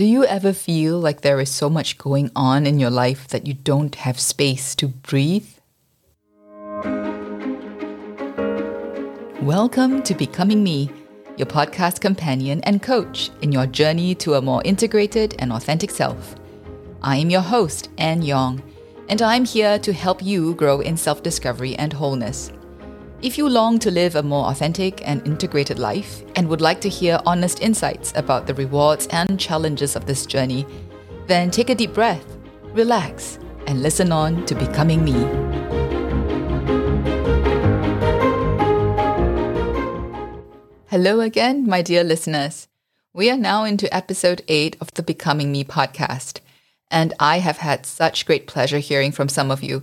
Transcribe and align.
Do 0.00 0.06
you 0.06 0.24
ever 0.24 0.54
feel 0.54 0.98
like 0.98 1.20
there 1.20 1.40
is 1.40 1.50
so 1.50 1.68
much 1.68 1.98
going 1.98 2.30
on 2.34 2.66
in 2.66 2.80
your 2.80 2.88
life 2.88 3.28
that 3.28 3.46
you 3.46 3.52
don't 3.52 3.94
have 3.96 4.18
space 4.18 4.74
to 4.76 4.88
breathe? 4.88 5.46
Welcome 9.42 10.02
to 10.04 10.14
Becoming 10.14 10.64
Me, 10.64 10.90
your 11.36 11.48
podcast 11.48 12.00
companion 12.00 12.62
and 12.62 12.82
coach 12.82 13.28
in 13.42 13.52
your 13.52 13.66
journey 13.66 14.14
to 14.14 14.36
a 14.36 14.40
more 14.40 14.62
integrated 14.64 15.34
and 15.38 15.52
authentic 15.52 15.90
self. 15.90 16.34
I 17.02 17.16
am 17.16 17.28
your 17.28 17.42
host, 17.42 17.90
Anne 17.98 18.22
Yong, 18.22 18.62
and 19.10 19.20
I'm 19.20 19.44
here 19.44 19.78
to 19.80 19.92
help 19.92 20.22
you 20.22 20.54
grow 20.54 20.80
in 20.80 20.96
self 20.96 21.22
discovery 21.22 21.76
and 21.76 21.92
wholeness. 21.92 22.50
If 23.22 23.36
you 23.36 23.50
long 23.50 23.78
to 23.80 23.90
live 23.90 24.14
a 24.14 24.22
more 24.22 24.46
authentic 24.46 25.06
and 25.06 25.26
integrated 25.26 25.78
life 25.78 26.22
and 26.36 26.48
would 26.48 26.62
like 26.62 26.80
to 26.80 26.88
hear 26.88 27.20
honest 27.26 27.60
insights 27.60 28.14
about 28.16 28.46
the 28.46 28.54
rewards 28.54 29.08
and 29.08 29.38
challenges 29.38 29.94
of 29.94 30.06
this 30.06 30.24
journey, 30.24 30.64
then 31.26 31.50
take 31.50 31.68
a 31.68 31.74
deep 31.74 31.92
breath, 31.92 32.24
relax, 32.72 33.38
and 33.66 33.82
listen 33.82 34.10
on 34.10 34.46
to 34.46 34.54
Becoming 34.54 35.04
Me. 35.04 35.12
Hello 40.86 41.20
again, 41.20 41.68
my 41.68 41.82
dear 41.82 42.02
listeners. 42.02 42.68
We 43.12 43.30
are 43.30 43.36
now 43.36 43.64
into 43.64 43.94
episode 43.94 44.42
8 44.48 44.78
of 44.80 44.94
the 44.94 45.02
Becoming 45.02 45.52
Me 45.52 45.62
podcast, 45.62 46.40
and 46.90 47.12
I 47.20 47.40
have 47.40 47.58
had 47.58 47.84
such 47.84 48.24
great 48.24 48.46
pleasure 48.46 48.78
hearing 48.78 49.12
from 49.12 49.28
some 49.28 49.50
of 49.50 49.62
you 49.62 49.82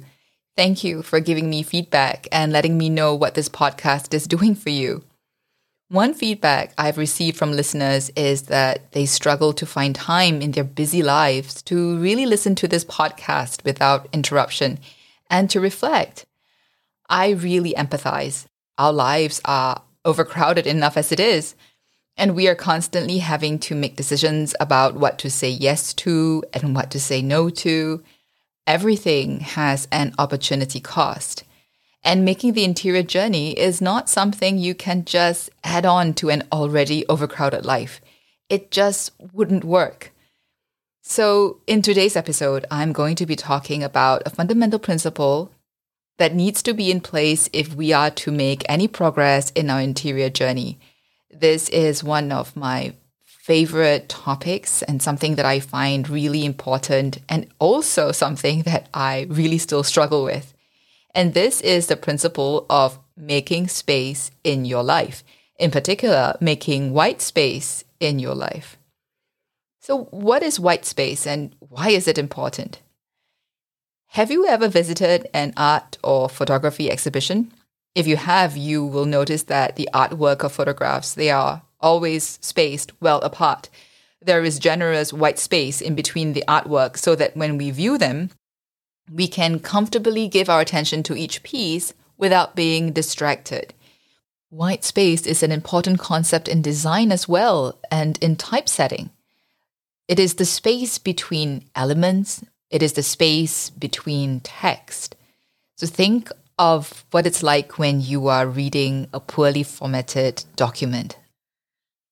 Thank 0.58 0.84
you 0.84 1.04
for 1.04 1.20
giving 1.20 1.52
me 1.52 1.62
feedback 1.62 2.28
and 2.32 2.52
letting 2.52 2.80
me 2.80 2.90
know 2.90 3.14
what 3.14 3.36
this 3.36 3.48
podcast 3.48 4.12
is 4.12 4.26
doing 4.36 4.56
for 4.56 4.72
you. 4.72 5.04
One 5.90 6.16
feedback 6.16 6.74
I've 6.80 6.98
received 6.98 7.38
from 7.38 7.52
listeners 7.52 8.10
is 8.16 8.44
that 8.44 8.92
they 8.92 9.06
struggle 9.06 9.54
to 9.54 9.68
find 9.68 9.94
time 9.94 10.42
in 10.42 10.52
their 10.52 10.64
busy 10.64 11.04
lives 11.04 11.62
to 11.64 12.00
really 12.00 12.26
listen 12.26 12.56
to 12.56 12.68
this 12.68 12.84
podcast 12.84 13.64
without 13.64 14.08
interruption 14.12 14.80
and 15.30 15.48
to 15.52 15.62
reflect. 15.62 16.26
I 17.08 17.30
really 17.30 17.74
empathize. 17.76 18.48
Our 18.80 18.92
lives 18.92 19.40
are 19.46 19.84
overcrowded 20.06 20.66
enough 20.66 20.98
as 20.98 21.12
it 21.12 21.20
is, 21.20 21.54
and 22.18 22.36
we 22.36 22.48
are 22.48 22.56
constantly 22.56 23.20
having 23.20 23.60
to 23.60 23.76
make 23.76 23.96
decisions 23.96 24.56
about 24.60 24.96
what 24.96 25.20
to 25.20 25.30
say 25.30 25.50
yes 25.50 25.94
to 25.94 26.44
and 26.52 26.74
what 26.74 26.90
to 26.92 27.00
say 27.00 27.22
no 27.22 27.52
to 27.52 28.04
everything 28.68 29.40
has 29.40 29.88
an 29.92 30.14
opportunity 30.20 30.80
cost. 30.80 31.44
And 32.04 32.24
making 32.24 32.54
the 32.54 32.64
interior 32.64 33.04
journey 33.04 33.58
is 33.58 33.82
not 33.82 34.10
something 34.10 34.58
you 34.58 34.76
can 34.76 35.04
just 35.04 35.50
add 35.64 35.86
on 35.86 36.14
to 36.16 36.30
an 36.30 36.44
already 36.52 37.06
overcrowded 37.08 37.66
life. 37.66 38.00
It 38.50 38.70
just 38.70 39.12
wouldn't 39.34 39.64
work. 39.64 40.14
So, 41.02 41.62
in 41.68 41.82
today's 41.82 42.16
episode, 42.16 42.66
I'm 42.70 42.92
going 42.92 43.16
to 43.16 43.26
be 43.26 43.36
talking 43.36 43.82
about 43.82 44.24
a 44.26 44.30
fundamental 44.30 44.80
principle 44.80 45.52
that 46.18 46.36
needs 46.36 46.62
to 46.64 46.74
be 46.74 46.92
in 46.92 47.00
place 47.00 47.50
if 47.54 47.74
we 47.74 47.94
are 47.94 48.10
to 48.12 48.32
make 48.32 48.64
any 48.68 48.88
progress 48.88 49.52
in 49.52 49.70
our 49.70 49.80
interior 49.80 50.30
journey. 50.30 50.80
This 51.32 51.70
is 51.70 52.04
one 52.04 52.32
of 52.32 52.56
my 52.56 52.94
favorite 53.48 54.10
topics 54.10 54.82
and 54.82 55.02
something 55.02 55.36
that 55.36 55.46
I 55.46 55.62
find 55.62 56.10
really 56.10 56.44
important, 56.44 57.20
and 57.30 57.48
also 57.60 58.12
something 58.12 58.64
that 58.64 58.90
I 58.94 59.26
really 59.30 59.58
still 59.58 59.84
struggle 59.84 60.26
with. 60.26 60.54
And 61.16 61.34
this 61.34 61.62
is 61.62 61.88
the 61.88 61.96
principle 61.96 62.66
of 62.70 63.00
making 63.16 63.70
space 63.70 64.32
in 64.44 64.66
your 64.66 64.84
life, 64.84 65.24
in 65.58 65.72
particular, 65.72 66.36
making 66.42 66.92
white 66.92 67.22
space 67.22 67.86
in 68.02 68.20
your 68.20 68.36
life. 68.36 68.78
So, 69.80 70.10
what 70.12 70.44
is 70.44 70.60
white 70.60 70.84
space 70.84 71.26
and 71.26 71.56
why 71.60 71.92
is 71.92 72.06
it 72.10 72.18
important? 72.18 72.82
Have 74.08 74.30
you 74.30 74.46
ever 74.46 74.68
visited 74.68 75.30
an 75.34 75.54
art 75.56 75.98
or 76.04 76.28
photography 76.28 76.92
exhibition? 76.92 77.54
If 77.96 78.08
you 78.08 78.18
have, 78.18 78.58
you 78.58 78.86
will 78.86 79.06
notice 79.06 79.44
that 79.44 79.78
the 79.78 79.88
artwork 79.94 80.44
or 80.44 80.50
photographs, 80.50 81.14
they 81.14 81.32
are 81.32 81.62
always 81.80 82.40
spaced 82.42 82.92
well 83.02 83.20
apart. 83.22 83.70
There 84.22 84.44
is 84.44 84.60
generous 84.60 85.14
white 85.14 85.40
space 85.40 85.82
in 85.82 85.96
between 85.96 86.34
the 86.34 86.44
artwork 86.48 86.98
so 86.98 87.16
that 87.16 87.38
when 87.38 87.58
we 87.58 87.72
view 87.72 87.98
them, 87.98 88.32
we 89.12 89.28
can 89.28 89.60
comfortably 89.60 90.28
give 90.28 90.50
our 90.50 90.62
attention 90.62 91.04
to 91.04 91.16
each 91.16 91.44
piece 91.44 91.94
without 92.18 92.56
being 92.56 92.92
distracted. 92.92 93.74
White 94.50 94.84
space 94.84 95.28
is 95.28 95.44
an 95.44 95.52
important 95.52 96.00
concept 96.00 96.48
in 96.48 96.62
design 96.62 97.12
as 97.12 97.28
well 97.28 97.78
and 97.92 98.18
in 98.22 98.36
typesetting. 98.36 99.10
It 100.08 100.20
is 100.20 100.36
the 100.36 100.46
space 100.46 100.98
between 100.98 101.66
elements, 101.76 102.44
it 102.70 102.82
is 102.82 102.94
the 102.94 103.04
space 103.04 103.70
between 103.70 104.40
text. 104.40 105.16
So 105.76 105.86
think 105.86 106.32
of 106.58 107.06
what 107.12 107.28
it's 107.28 107.44
like 107.44 107.78
when 107.78 108.02
you 108.02 108.28
are 108.28 108.48
reading 108.48 109.08
a 109.14 109.20
poorly 109.20 109.64
formatted 109.64 110.44
document. 110.56 111.18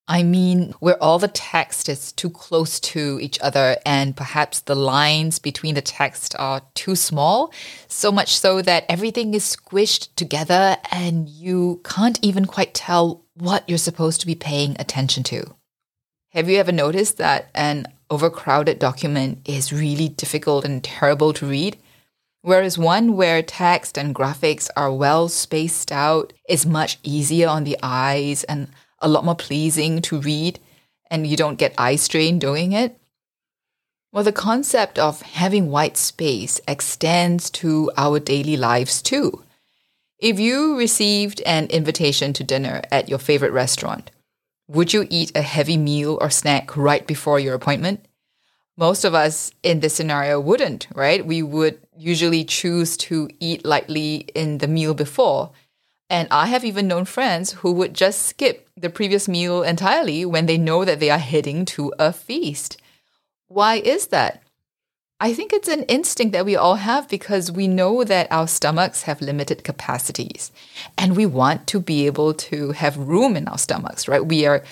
I 0.08 0.22
mean, 0.22 0.74
where 0.80 1.02
all 1.02 1.18
the 1.18 1.28
text 1.28 1.90
is 1.90 2.12
too 2.12 2.30
close 2.30 2.80
to 2.82 3.20
each 3.20 3.40
other 3.42 3.78
and 3.86 4.16
perhaps 4.16 4.60
the 4.60 4.76
lines 4.76 5.40
between 5.40 5.74
the 5.74 5.82
text 5.82 6.36
are 6.38 6.62
too 6.76 6.96
small, 6.96 7.52
so 7.88 8.12
much 8.12 8.38
so 8.38 8.62
that 8.62 8.86
everything 8.88 9.34
is 9.34 9.44
squished 9.44 10.10
together 10.16 10.78
and 10.92 11.28
you 11.28 11.82
can't 11.84 12.20
even 12.22 12.46
quite 12.46 12.76
tell 12.76 13.24
what 13.34 13.68
you're 13.68 13.80
supposed 13.80 14.22
to 14.22 14.28
be 14.28 14.36
paying 14.36 14.76
attention 14.78 15.24
to. 15.24 15.56
Have 16.30 16.50
you 16.50 16.58
ever 16.58 16.72
noticed 16.72 17.18
that 17.18 17.50
an 17.56 17.88
overcrowded 18.12 18.78
document 18.78 19.40
is 19.46 19.74
really 19.74 20.10
difficult 20.10 20.66
and 20.66 20.84
terrible 20.84 21.34
to 21.34 21.48
read? 21.48 21.78
Whereas 22.44 22.78
one 22.78 23.16
where 23.16 23.42
text 23.42 23.98
and 23.98 24.14
graphics 24.14 24.70
are 24.78 24.94
well 24.94 25.30
spaced 25.30 25.92
out 25.92 26.32
is 26.48 26.64
much 26.64 27.00
easier 27.02 27.48
on 27.48 27.64
the 27.64 27.78
eyes 27.82 28.44
and 28.44 28.68
a 29.06 29.08
lot 29.08 29.24
more 29.24 29.36
pleasing 29.36 30.02
to 30.02 30.20
read 30.20 30.60
and 31.12 31.28
you 31.28 31.38
don't 31.38 31.60
get 31.60 31.76
eye 31.78 31.96
strain 31.96 32.40
doing 32.40 32.74
it? 32.74 33.00
Well, 34.12 34.24
the 34.24 34.32
concept 34.32 34.98
of 34.98 35.22
having 35.22 35.70
white 35.70 35.96
space 35.96 36.60
extends 36.68 37.50
to 37.52 37.92
our 37.96 38.20
daily 38.20 38.58
lives 38.58 39.02
too. 39.02 39.44
If 40.18 40.40
you 40.40 40.78
received 40.78 41.42
an 41.42 41.68
invitation 41.68 42.34
to 42.34 42.44
dinner 42.44 42.82
at 42.92 43.10
your 43.10 43.20
favorite 43.20 43.52
restaurant, 43.52 44.10
would 44.68 44.94
you 44.94 45.06
eat 45.10 45.32
a 45.36 45.42
heavy 45.42 45.78
meal 45.78 46.18
or 46.20 46.30
snack 46.30 46.76
right 46.76 47.06
before 47.06 47.40
your 47.40 47.54
appointment? 47.54 48.06
Most 48.78 49.04
of 49.04 49.14
us 49.14 49.52
in 49.62 49.82
this 49.82 49.94
scenario 49.94 50.40
wouldn't, 50.40 50.88
right? 50.96 51.24
We 51.26 51.44
would 51.44 51.80
usually 51.96 52.44
choose 52.44 52.98
to 52.98 53.30
eat 53.40 53.66
lightly 53.66 54.28
in 54.34 54.58
the 54.58 54.68
meal 54.68 54.94
before 54.94 55.52
and 56.10 56.28
I 56.30 56.48
have 56.48 56.64
even 56.64 56.88
known 56.88 57.06
friends 57.06 57.54
who 57.54 57.72
would 57.74 57.94
just 57.94 58.24
skip 58.24 58.70
the 58.78 58.90
previous 58.90 59.28
meal 59.28 59.64
entirely 59.64 60.26
when 60.26 60.46
they 60.46 60.58
know 60.58 60.86
that 60.86 61.00
they 61.00 61.10
are 61.10 61.18
heading 61.18 61.66
to 61.66 61.94
a 61.98 62.14
feast. 62.14 62.78
Why 63.48 63.76
is 63.76 64.08
that? 64.08 64.44
I 65.20 65.34
think 65.34 65.54
it's 65.54 65.70
an 65.70 65.84
instinct 65.84 66.34
that 66.34 66.46
we 66.46 66.56
all 66.56 66.76
have 66.76 67.08
because 67.08 67.52
we 67.52 67.68
know 67.68 68.04
that 68.04 68.32
our 68.32 68.48
stomachs 68.48 69.04
have 69.04 69.22
limited 69.22 69.64
capacities 69.64 70.52
and 70.98 71.16
we 71.16 71.26
want 71.26 71.68
to 71.68 71.80
be 71.80 72.06
able 72.06 72.34
to 72.34 72.74
have 72.74 72.98
room 72.98 73.38
in 73.38 73.48
our 73.48 73.58
stomachs, 73.58 74.08
right? 74.08 74.26
We 74.26 74.46
are 74.46 74.64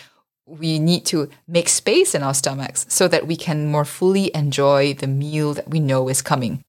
we 0.45 0.77
need 0.77 1.05
to 1.05 1.29
make 1.47 1.69
space 1.69 2.13
in 2.13 2.21
our 2.21 2.33
stomachs 2.33 2.85
so 2.89 3.07
that 3.07 3.25
we 3.25 3.37
can 3.37 3.67
more 3.67 3.85
fully 3.85 4.29
enjoy 4.35 4.93
the 4.93 5.07
meal 5.07 5.53
that 5.53 5.69
we 5.69 5.79
know 5.79 6.09
is 6.09 6.21
coming. 6.21 6.61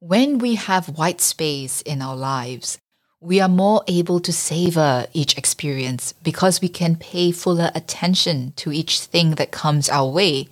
When 0.00 0.38
we 0.38 0.56
have 0.56 0.98
white 0.98 1.20
space 1.20 1.80
in 1.82 2.02
our 2.02 2.16
lives, 2.16 2.80
we 3.20 3.40
are 3.40 3.48
more 3.48 3.82
able 3.88 4.20
to 4.20 4.32
savor 4.32 5.06
each 5.12 5.36
experience 5.36 6.12
because 6.22 6.60
we 6.60 6.68
can 6.68 6.96
pay 6.96 7.32
fuller 7.32 7.70
attention 7.74 8.52
to 8.56 8.72
each 8.72 9.00
thing 9.00 9.32
that 9.32 9.50
comes 9.50 9.88
our 9.88 10.08
way. 10.08 10.48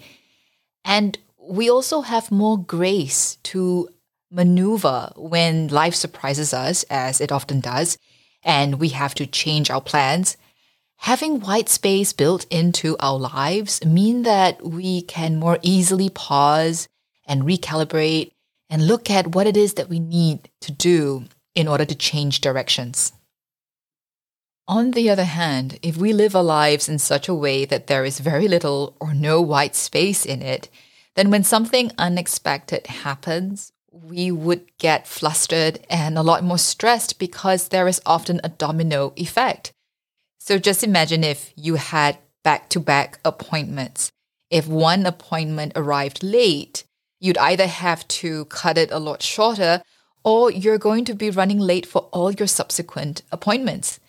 And 0.85 1.17
we 1.39 1.71
also 1.71 2.01
have 2.01 2.33
more 2.33 2.59
grace 2.59 3.37
to 3.45 3.89
maneuver 4.31 5.13
when 5.17 5.69
life 5.69 5.95
surprises 5.95 6.53
us, 6.53 6.85
as 6.91 7.21
it 7.21 7.31
often 7.31 7.61
does, 7.61 7.99
and 8.43 8.81
we 8.81 8.89
have 8.89 9.15
to 9.15 9.27
change 9.27 9.71
our 9.71 9.81
plans. 9.81 10.37
Having 11.01 11.41
white 11.41 11.69
space 11.69 12.13
built 12.13 12.47
into 12.51 12.97
our 12.99 13.19
lives 13.19 13.85
mean 13.85 14.23
that 14.23 14.65
we 14.65 15.03
can 15.03 15.37
more 15.37 15.59
easily 15.63 16.09
pause 16.09 16.89
and 17.27 17.43
recalibrate 17.43 18.33
and 18.69 18.89
look 18.89 19.09
at 19.09 19.35
what 19.35 19.47
it 19.47 19.57
is 19.57 19.75
that 19.75 19.89
we 19.89 20.01
need 20.01 20.49
to 20.63 20.73
do 20.73 21.27
in 21.57 21.67
order 21.67 21.85
to 21.85 21.95
change 21.97 22.41
directions. 22.41 23.13
On 24.69 24.93
the 24.93 25.11
other 25.11 25.25
hand, 25.25 25.79
if 25.83 25.97
we 25.97 26.13
live 26.13 26.37
our 26.37 26.45
lives 26.45 26.89
in 26.89 26.99
such 26.99 27.29
a 27.29 27.35
way 27.35 27.65
that 27.65 27.89
there 27.89 28.05
is 28.05 28.21
very 28.21 28.47
little 28.47 28.97
or 29.01 29.15
no 29.15 29.41
white 29.41 29.75
space 29.75 30.25
in 30.25 30.43
it, 30.43 30.69
then 31.17 31.31
when 31.31 31.43
something 31.43 31.91
unexpected 31.99 32.87
happens, 32.87 33.73
we 33.91 34.31
would 34.31 34.65
get 34.79 35.07
flustered 35.07 35.81
and 35.89 36.19
a 36.19 36.23
lot 36.23 36.45
more 36.45 36.59
stressed 36.59 37.19
because 37.19 37.69
there 37.69 37.89
is 37.89 38.03
often 38.07 38.41
a 38.45 38.49
domino 38.51 39.13
effect. 39.17 39.73
So 40.39 40.59
just 40.59 40.85
imagine 40.85 41.25
if 41.25 41.53
you 41.57 41.77
had 41.77 42.19
back 42.45 42.69
to 42.71 42.81
back 42.81 43.19
appointments 43.25 44.13
If 44.51 44.69
one 44.69 45.07
appointment 45.07 45.73
arrived 45.75 46.23
late, 46.23 46.85
you'd 47.19 47.39
either 47.39 47.67
have 47.67 48.07
to 48.09 48.45
cut 48.47 48.79
it 48.79 48.93
a 48.93 48.99
lot 48.99 49.23
shorter 49.23 49.83
or 50.27 50.51
you're 50.51 50.77
going 50.77 51.05
to 51.05 51.15
be 51.15 51.31
running 51.31 51.61
late 51.61 51.87
for 51.87 52.09
all 52.11 52.33
your 52.33 52.49
subsequent 52.49 53.23
appointments. 53.31 54.01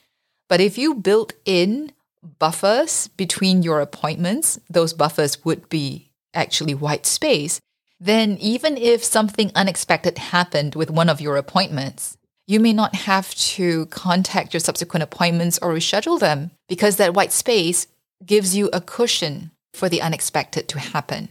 But 0.49 0.59
if 0.59 0.75
you 0.75 0.95
built 0.95 1.33
in 1.45 1.91
buffers 2.39 3.07
between 3.09 3.61
your 3.61 3.81
appointments, 3.81 4.59
those 4.67 4.93
buffers 4.93 5.45
would 5.45 5.69
be 5.69 6.09
actually 6.33 6.73
white 6.73 7.05
space, 7.05 7.61
then 7.99 8.35
even 8.39 8.77
if 8.77 9.03
something 9.03 9.51
unexpected 9.53 10.17
happened 10.17 10.73
with 10.73 10.89
one 10.89 11.07
of 11.07 11.21
your 11.21 11.37
appointments, 11.37 12.17
you 12.47 12.59
may 12.59 12.73
not 12.73 12.95
have 12.95 13.35
to 13.35 13.85
contact 13.87 14.53
your 14.53 14.59
subsequent 14.59 15.03
appointments 15.03 15.59
or 15.61 15.71
reschedule 15.71 16.19
them 16.19 16.49
because 16.67 16.95
that 16.95 17.13
white 17.13 17.31
space 17.31 17.85
gives 18.25 18.55
you 18.55 18.71
a 18.73 18.81
cushion 18.81 19.51
for 19.71 19.87
the 19.87 20.01
unexpected 20.01 20.67
to 20.69 20.79
happen. 20.79 21.29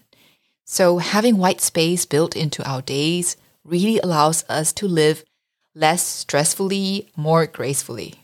So, 0.65 0.99
having 0.99 1.39
white 1.39 1.61
space 1.61 2.07
built 2.07 2.37
into 2.37 2.69
our 2.69 2.83
days 2.83 3.37
really 3.67 3.99
allows 3.99 4.45
us 4.49 4.73
to 4.75 4.89
live 4.89 5.25
less 5.75 6.25
stressfully, 6.25 7.09
more 7.17 7.47
gracefully. 7.47 8.15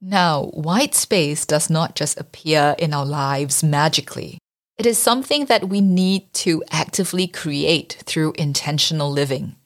Now, 0.00 0.46
white 0.46 0.94
space 0.94 1.46
does 1.46 1.70
not 1.70 1.94
just 1.94 2.18
appear 2.18 2.74
in 2.78 2.92
our 2.92 3.06
lives 3.06 3.62
magically. 3.62 4.38
It 4.78 4.86
is 4.86 4.98
something 4.98 5.46
that 5.46 5.68
we 5.68 5.80
need 5.80 6.32
to 6.44 6.62
actively 6.70 7.26
create 7.26 8.02
through 8.04 8.34
intentional 8.36 9.10
living 9.10 9.56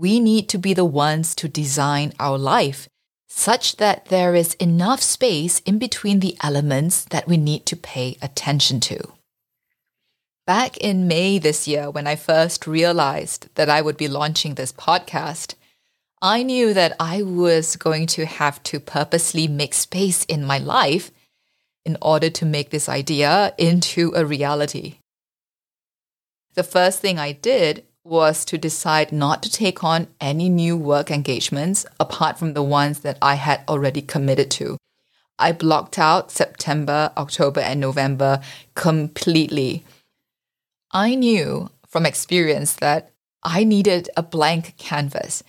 we 0.00 0.18
need 0.18 0.48
to 0.48 0.58
be 0.58 0.72
the 0.72 0.84
ones 0.84 1.34
to 1.34 1.48
design 1.48 2.12
our 2.18 2.38
life 2.38 2.88
such 3.28 3.76
that 3.76 4.06
there 4.06 4.34
is 4.34 4.54
enough 4.54 5.02
space 5.02 5.60
in 5.60 5.78
between 5.78 6.20
the 6.20 6.36
elements 6.42 7.04
that 7.04 7.28
we 7.28 7.36
need 7.36 7.66
to 7.66 7.76
pay 7.76 8.16
attention 8.22 8.80
to. 8.80 8.98
Back 10.50 10.78
in 10.78 11.06
May 11.06 11.38
this 11.38 11.68
year, 11.68 11.92
when 11.92 12.08
I 12.08 12.16
first 12.16 12.66
realized 12.66 13.46
that 13.54 13.70
I 13.70 13.80
would 13.80 13.96
be 13.96 14.08
launching 14.08 14.56
this 14.56 14.72
podcast, 14.72 15.54
I 16.20 16.42
knew 16.42 16.74
that 16.74 16.96
I 16.98 17.22
was 17.22 17.76
going 17.76 18.08
to 18.08 18.26
have 18.26 18.60
to 18.64 18.80
purposely 18.80 19.46
make 19.46 19.74
space 19.74 20.24
in 20.24 20.44
my 20.44 20.58
life 20.58 21.12
in 21.84 21.96
order 22.02 22.30
to 22.30 22.44
make 22.44 22.70
this 22.70 22.88
idea 22.88 23.54
into 23.58 24.12
a 24.16 24.26
reality. 24.26 24.96
The 26.54 26.64
first 26.64 26.98
thing 26.98 27.16
I 27.16 27.30
did 27.30 27.84
was 28.02 28.44
to 28.46 28.58
decide 28.58 29.12
not 29.12 29.44
to 29.44 29.52
take 29.52 29.84
on 29.84 30.08
any 30.20 30.48
new 30.48 30.76
work 30.76 31.12
engagements 31.12 31.86
apart 32.00 32.40
from 32.40 32.54
the 32.54 32.64
ones 32.64 33.02
that 33.02 33.18
I 33.22 33.36
had 33.36 33.62
already 33.68 34.02
committed 34.02 34.50
to. 34.58 34.78
I 35.38 35.52
blocked 35.52 35.96
out 35.96 36.32
September, 36.32 37.12
October, 37.16 37.60
and 37.60 37.78
November 37.78 38.40
completely. 38.74 39.84
I 40.92 41.14
knew 41.14 41.70
from 41.86 42.04
experience 42.04 42.74
that 42.74 43.12
I 43.44 43.62
needed 43.64 44.10
a 44.16 44.22
blank 44.22 44.74
canvas, 44.76 45.44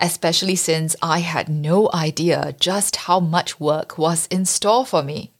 especially 0.00 0.56
since 0.56 0.96
I 1.02 1.18
had 1.20 1.48
no 1.48 1.90
idea 1.92 2.54
just 2.58 2.96
how 2.96 3.20
much 3.20 3.60
work 3.60 3.98
was 3.98 4.26
in 4.28 4.46
store 4.46 4.86
for 4.86 5.02
me. 5.02 5.32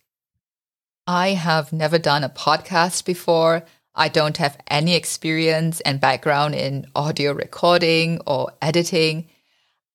I 1.07 1.31
have 1.31 1.73
never 1.73 1.99
done 1.99 2.23
a 2.23 2.29
podcast 2.29 3.05
before. 3.05 3.65
I 3.95 4.09
don't 4.09 4.37
have 4.37 4.59
any 4.69 4.95
experience 4.95 5.81
and 5.81 6.01
background 6.01 6.55
in 6.55 6.87
audio 6.95 7.33
recording 7.33 8.21
or 8.27 8.53
editing. 8.61 9.29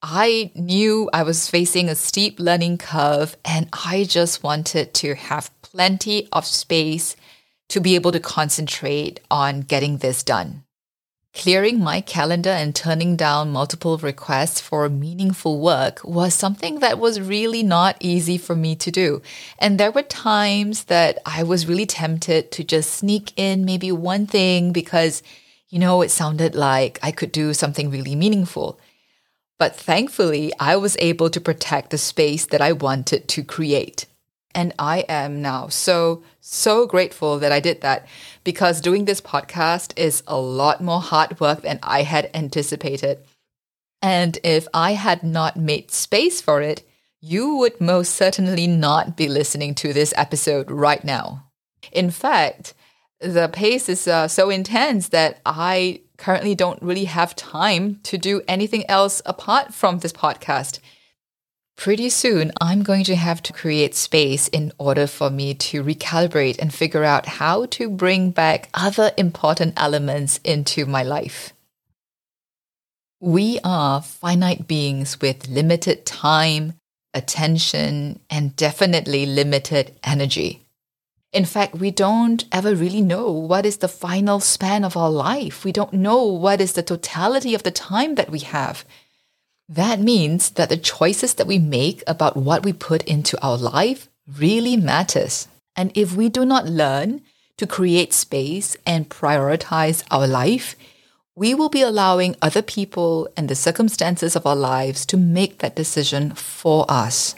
I 0.02 0.52
knew 0.56 1.08
I 1.14 1.22
was 1.22 1.48
facing 1.50 1.88
a 1.88 1.96
steep 1.96 2.40
learning 2.40 2.80
curve 2.80 3.38
and 3.46 3.70
I 3.72 4.06
just 4.06 4.42
wanted 4.42 4.96
to 4.96 5.14
have 5.14 5.52
plenty 5.62 6.28
of 6.32 6.48
space 6.48 7.16
to 7.72 7.80
be 7.80 7.96
able 7.96 8.12
to 8.12 8.20
concentrate 8.20 9.22
on 9.32 9.62
getting 9.62 9.98
this 9.98 10.24
done. 10.24 10.64
Clearing 11.34 11.80
my 11.80 12.02
calendar 12.02 12.50
and 12.50 12.76
turning 12.76 13.16
down 13.16 13.52
multiple 13.54 13.98
requests 13.98 14.60
for 14.60 14.90
meaningful 14.90 15.62
work 15.62 16.02
was 16.04 16.34
something 16.34 16.80
that 16.80 17.00
was 17.00 17.22
really 17.22 17.64
not 17.64 17.96
easy 18.02 18.38
for 18.38 18.54
me 18.54 18.76
to 18.76 18.92
do. 18.92 19.22
And 19.58 19.80
there 19.80 19.92
were 19.92 20.02
times 20.02 20.84
that 20.86 21.20
I 21.26 21.44
was 21.44 21.66
really 21.66 21.86
tempted 21.86 22.52
to 22.52 22.66
just 22.66 22.92
sneak 22.92 23.32
in 23.38 23.64
maybe 23.64 23.94
one 23.94 24.28
thing 24.28 24.74
because, 24.74 25.24
you 25.70 25.80
know, 25.80 26.02
it 26.02 26.12
sounded 26.12 26.54
like 26.54 27.00
I 27.02 27.12
could 27.12 27.32
do 27.32 27.54
something 27.54 27.90
really 27.90 28.16
meaningful. 28.16 28.78
But 29.58 29.78
thankfully, 29.78 30.52
I 30.60 30.76
was 30.76 30.98
able 31.00 31.30
to 31.30 31.40
protect 31.40 31.92
the 31.92 31.98
space 31.98 32.48
that 32.48 32.62
I 32.62 32.74
wanted 32.74 33.30
to 33.30 33.44
create. 33.44 34.08
And 34.54 34.74
I 34.78 35.06
am 35.08 35.42
now 35.42 35.68
so, 35.68 36.24
so 36.40 36.86
grateful 36.86 37.40
that 37.40 37.52
I 37.52 37.60
did 37.60 37.82
that 37.82 38.08
because 38.44 38.82
doing 38.82 39.06
this 39.06 39.22
podcast 39.22 39.94
is 39.98 40.24
a 40.28 40.38
lot 40.38 40.82
more 40.82 41.02
hard 41.02 41.40
work 41.40 41.62
than 41.62 41.80
I 41.82 42.04
had 42.04 42.30
anticipated. 42.34 43.20
And 44.02 44.38
if 44.44 44.68
I 44.74 44.94
had 44.94 45.24
not 45.24 45.56
made 45.58 45.92
space 45.92 46.42
for 46.42 46.62
it, 46.62 46.84
you 47.22 47.56
would 47.58 47.80
most 47.80 48.16
certainly 48.16 48.66
not 48.66 49.16
be 49.16 49.28
listening 49.28 49.76
to 49.76 49.94
this 49.94 50.14
episode 50.18 50.72
right 50.72 51.04
now. 51.04 51.46
In 51.92 52.10
fact, 52.10 52.74
the 53.20 53.48
pace 53.48 53.88
is 53.88 54.08
uh, 54.08 54.28
so 54.28 54.50
intense 54.50 55.10
that 55.10 55.40
I 55.46 56.02
currently 56.18 56.56
don't 56.56 56.82
really 56.82 57.06
have 57.06 57.36
time 57.36 58.00
to 58.04 58.18
do 58.18 58.42
anything 58.48 58.90
else 58.90 59.22
apart 59.26 59.74
from 59.74 60.00
this 60.00 60.14
podcast 60.14 60.80
pretty 61.82 62.10
soon 62.10 62.52
I'm 62.62 62.84
going 62.84 63.04
to 63.06 63.16
have 63.16 63.42
to 63.42 63.54
create 63.54 63.96
space 63.96 64.48
in 64.50 64.72
order 64.78 65.08
for 65.08 65.32
me 65.32 65.56
to 65.56 65.84
recalibrate 65.84 66.60
and 66.60 66.72
figure 66.72 67.04
out 67.04 67.26
how 67.26 67.66
to 67.78 67.90
bring 67.90 68.30
back 68.30 68.70
other 68.76 69.12
important 69.18 69.74
elements 69.78 70.40
into 70.44 70.86
my 70.86 71.02
life. 71.02 71.54
We 73.20 73.58
are 73.64 74.00
finite 74.00 74.68
beings 74.68 75.20
with 75.22 75.50
limited 75.50 76.06
time, 76.06 76.74
attention, 77.16 78.20
and 78.30 78.56
definitely 78.56 79.26
limited 79.26 79.96
energy. 80.04 80.62
In 81.34 81.46
fact, 81.46 81.74
we 81.74 81.90
don't 81.90 82.46
ever 82.52 82.76
really 82.76 83.02
know 83.02 83.32
what 83.32 83.66
is 83.66 83.78
the 83.78 83.88
final 83.88 84.40
span 84.40 84.84
of 84.84 84.96
our 84.96 85.10
life. 85.10 85.66
We 85.66 85.72
don't 85.72 85.94
know 85.94 86.26
what 86.26 86.62
is 86.62 86.74
the 86.74 86.84
totality 86.84 87.56
of 87.56 87.64
the 87.64 87.72
time 87.72 88.14
that 88.16 88.30
we 88.30 88.40
have. 88.40 88.86
That 89.72 90.02
means 90.02 90.50
that 90.52 90.68
the 90.68 90.76
choices 90.76 91.36
that 91.36 91.48
we 91.48 91.58
make 91.58 92.04
about 92.06 92.36
what 92.36 92.66
we 92.66 92.74
put 92.74 93.04
into 93.04 93.42
our 93.42 93.56
life 93.58 94.10
really 94.28 94.76
matters. 94.76 95.48
And 95.78 95.94
if 95.96 96.14
we 96.14 96.28
do 96.28 96.44
not 96.44 96.66
learn 96.66 97.22
to 97.56 97.66
create 97.66 98.12
space 98.12 98.76
and 98.86 99.08
prioritize 99.08 100.04
our 100.12 100.28
life, 100.28 100.76
we 101.36 101.54
will 101.54 101.70
be 101.70 101.82
allowing 101.82 102.36
other 102.42 102.62
people 102.62 103.30
and 103.38 103.48
the 103.48 103.56
circumstances 103.56 104.36
of 104.36 104.46
our 104.46 104.58
lives 104.58 105.06
to 105.06 105.16
make 105.16 105.60
that 105.60 105.78
decision 105.78 106.36
for 106.36 106.86
us. 106.90 107.36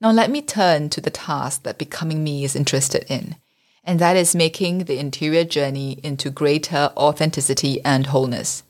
Now, 0.00 0.10
let 0.10 0.30
me 0.30 0.40
turn 0.40 0.88
to 0.88 1.02
the 1.02 1.10
task 1.10 1.64
that 1.64 1.76
Becoming 1.76 2.24
Me 2.24 2.44
is 2.44 2.56
interested 2.56 3.04
in, 3.10 3.36
and 3.84 3.98
that 3.98 4.16
is 4.16 4.34
making 4.34 4.84
the 4.84 4.98
interior 4.98 5.44
journey 5.44 6.00
into 6.02 6.30
greater 6.30 6.92
authenticity 6.96 7.84
and 7.84 8.06
wholeness. 8.06 8.62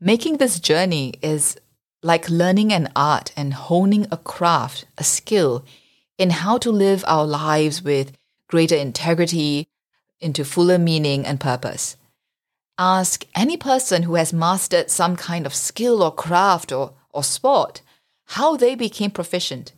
Making 0.00 0.36
this 0.36 0.60
journey 0.60 1.14
is 1.22 1.56
like 2.02 2.28
learning 2.28 2.72
an 2.72 2.90
art 2.94 3.32
and 3.36 3.54
honing 3.54 4.06
a 4.10 4.16
craft, 4.16 4.86
a 4.98 5.04
skill 5.04 5.64
in 6.18 6.30
how 6.30 6.58
to 6.58 6.70
live 6.70 7.04
our 7.06 7.26
lives 7.26 7.82
with 7.82 8.12
greater 8.48 8.76
integrity, 8.76 9.68
into 10.20 10.44
fuller 10.44 10.78
meaning 10.78 11.26
and 11.26 11.40
purpose. 11.40 11.96
Ask 12.78 13.26
any 13.34 13.56
person 13.56 14.04
who 14.04 14.14
has 14.14 14.32
mastered 14.32 14.90
some 14.90 15.16
kind 15.16 15.46
of 15.46 15.54
skill 15.54 16.02
or 16.02 16.12
craft 16.12 16.72
or, 16.72 16.94
or 17.10 17.22
sport 17.22 17.82
how 18.28 18.56
they 18.56 18.74
became 18.74 19.10
proficient, 19.10 19.72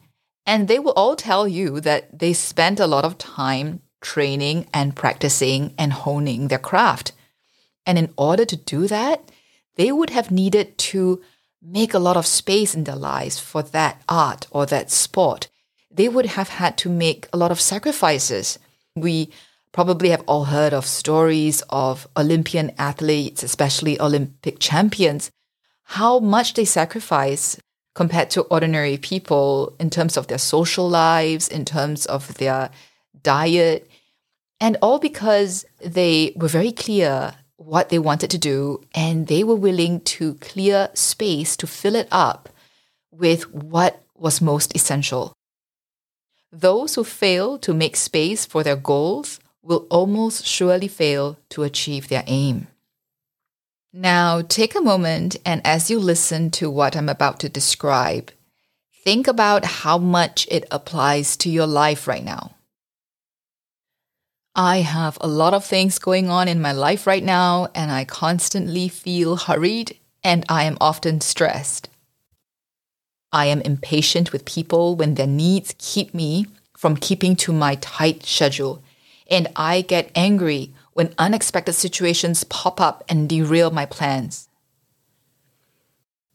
and 0.47 0.69
they 0.69 0.79
will 0.79 0.93
all 0.93 1.17
tell 1.17 1.49
you 1.49 1.81
that 1.81 2.19
they 2.19 2.33
spent 2.33 2.79
a 2.79 2.87
lot 2.87 3.05
of 3.05 3.19
time 3.19 3.83
training 4.01 4.67
and 4.73 4.95
practicing 4.95 5.75
and 5.77 5.93
honing 5.93 6.49
their 6.49 6.59
craft. 6.59 7.13
And 7.85 7.99
in 7.99 8.13
order 8.17 8.45
to 8.45 8.57
do 8.57 8.87
that, 8.87 9.31
they 9.77 9.93
would 9.93 10.11
have 10.11 10.31
needed 10.31 10.77
to 10.79 11.23
make 11.63 11.95
a 11.95 11.99
lot 11.99 12.17
of 12.17 12.27
space 12.27 12.75
in 12.75 12.85
their 12.85 12.97
lives 12.97 13.39
for 13.39 13.63
that 13.63 14.03
art 14.09 14.47
or 14.51 14.67
that 14.67 14.91
sport. 14.91 15.49
They 15.91 16.09
would 16.09 16.27
have 16.27 16.49
had 16.49 16.77
to 16.79 16.89
make 16.89 17.29
a 17.33 17.37
lot 17.37 17.51
of 17.51 17.61
sacrifices. 17.61 18.59
We 18.95 19.31
probably 19.73 20.11
have 20.11 20.23
all 20.27 20.45
heard 20.45 20.73
of 20.73 20.87
stories 20.87 21.63
of 21.71 22.09
Olympian 22.17 22.73
athletes, 22.79 23.43
especially 23.43 24.01
Olympic 24.01 24.59
champions, 24.59 25.31
how 25.85 26.19
much 26.19 26.55
they 26.55 26.65
sacrifice 26.65 27.59
compared 27.95 28.31
to 28.31 28.43
ordinary 28.43 28.97
people 28.99 29.75
in 29.79 29.91
terms 29.91 30.17
of 30.17 30.27
their 30.27 30.39
social 30.39 30.89
lives, 30.89 31.49
in 31.49 31.65
terms 31.65 32.07
of 32.07 32.35
their 32.35 32.71
diet, 33.23 33.89
and 34.61 34.77
all 34.81 34.99
because 34.99 35.65
they 35.85 36.33
were 36.37 36.49
very 36.49 36.73
clear 36.73 37.35
what 37.57 37.89
they 37.89 37.99
wanted 37.99 38.31
to 38.31 38.39
do, 38.39 38.83
and 38.95 39.27
they 39.27 39.43
were 39.43 39.57
willing 39.57 40.01
to 40.01 40.35
clear 40.35 40.91
space 40.95 41.57
to 41.57 41.67
fill 41.67 41.95
it 41.95 42.09
up 42.11 42.49
with 43.11 43.53
what 43.53 44.03
was 44.15 44.41
most 44.41 44.75
essential. 44.75 45.33
those 46.53 46.95
who 46.95 47.05
fail 47.05 47.59
to 47.59 47.75
make 47.75 47.97
space 47.97 48.47
for 48.47 48.63
their 48.63 48.77
goals 48.77 49.41
will 49.63 49.87
almost 49.91 50.47
surely 50.47 50.89
fail 50.89 51.37
to 51.51 51.63
achieve 51.63 52.09
their 52.09 52.25
aim. 52.27 52.69
Now, 53.93 54.43
take 54.43 54.75
a 54.75 54.81
moment 54.81 55.37
and 55.45 55.61
as 55.67 55.91
you 55.91 55.99
listen 55.99 56.51
to 56.53 56.71
what 56.71 56.97
I'm 56.97 57.09
about 57.09 57.41
to 57.41 57.49
describe, 57.49 58.31
think 59.05 59.27
about 59.27 59.65
how 59.65 59.99
much 59.99 60.47
it 60.51 60.67
applies 60.71 61.37
to 61.39 61.51
your 61.51 61.67
life 61.67 62.07
right 62.07 62.25
now. 62.25 62.56
I 64.59 64.79
have 64.79 65.19
a 65.21 65.29
lot 65.29 65.53
of 65.53 65.67
things 65.67 65.99
going 65.99 66.31
on 66.31 66.49
in 66.49 66.63
my 66.63 66.73
life 66.73 67.07
right 67.07 67.23
now, 67.23 67.69
and 67.75 67.93
I 67.93 68.07
constantly 68.07 68.89
feel 68.89 69.37
hurried 69.37 69.99
and 70.25 70.47
I 70.49 70.65
am 70.65 70.79
often 70.81 71.21
stressed. 71.21 71.91
I 73.31 73.47
am 73.47 73.61
impatient 73.61 74.33
with 74.33 74.47
people 74.47 74.97
when 74.97 75.15
their 75.15 75.27
needs 75.27 75.75
keep 75.77 76.15
me 76.15 76.47
from 76.75 76.97
keeping 76.97 77.37
to 77.37 77.53
my 77.53 77.75
tight 77.75 78.25
schedule, 78.25 78.83
and 79.31 79.47
I 79.57 79.83
get 79.83 80.11
angry 80.15 80.73
when 80.95 81.15
unexpected 81.19 81.75
situations 81.75 82.45
pop 82.45 82.81
up 82.81 83.05
and 83.11 83.29
derail 83.29 83.71
my 83.71 83.85
plans. 83.85 84.46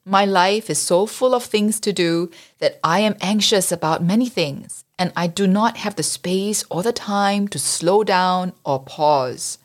My 0.06 0.26
life 0.26 0.70
is 0.70 0.80
so 0.80 1.06
full 1.06 1.36
of 1.36 1.44
things 1.44 1.80
to 1.82 1.94
do 1.94 2.32
that 2.60 2.80
I 2.84 3.02
am 3.02 3.16
anxious 3.22 3.72
about 3.72 4.04
many 4.04 4.28
things, 4.28 4.84
and 4.98 5.14
I 5.16 5.28
do 5.28 5.46
not 5.46 5.78
have 5.78 5.96
the 5.96 6.04
space 6.04 6.64
or 6.72 6.82
the 6.82 6.92
time 6.92 7.48
to 7.50 7.60
slow 7.60 8.04
down 8.04 8.54
or 8.66 8.80
pause. 8.80 9.60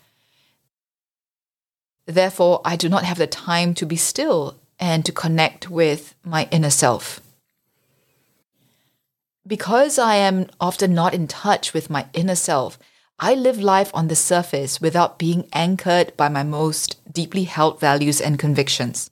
Therefore, 2.05 2.61
I 2.67 2.77
do 2.77 2.89
not 2.89 3.05
have 3.05 3.17
the 3.17 3.27
time 3.27 3.73
to 3.75 3.87
be 3.87 3.97
still 3.97 4.57
and 4.79 5.07
to 5.07 5.13
connect 5.13 5.71
with 5.71 6.15
my 6.23 6.49
inner 6.51 6.71
self. 6.71 7.21
Because 9.47 9.99
I 9.99 10.17
am 10.17 10.49
often 10.61 10.93
not 10.93 11.15
in 11.15 11.29
touch 11.29 11.73
with 11.73 11.89
my 11.89 12.07
inner 12.13 12.35
self, 12.35 12.79
I 13.19 13.35
live 13.35 13.59
life 13.59 13.91
on 13.95 14.09
the 14.09 14.17
surface 14.17 14.83
without 14.83 15.19
being 15.19 15.49
anchored 15.55 16.15
by 16.19 16.29
my 16.29 16.43
most 16.43 17.01
deeply 17.11 17.45
held 17.45 17.81
values 17.81 18.21
and 18.21 18.39
convictions. 18.39 19.11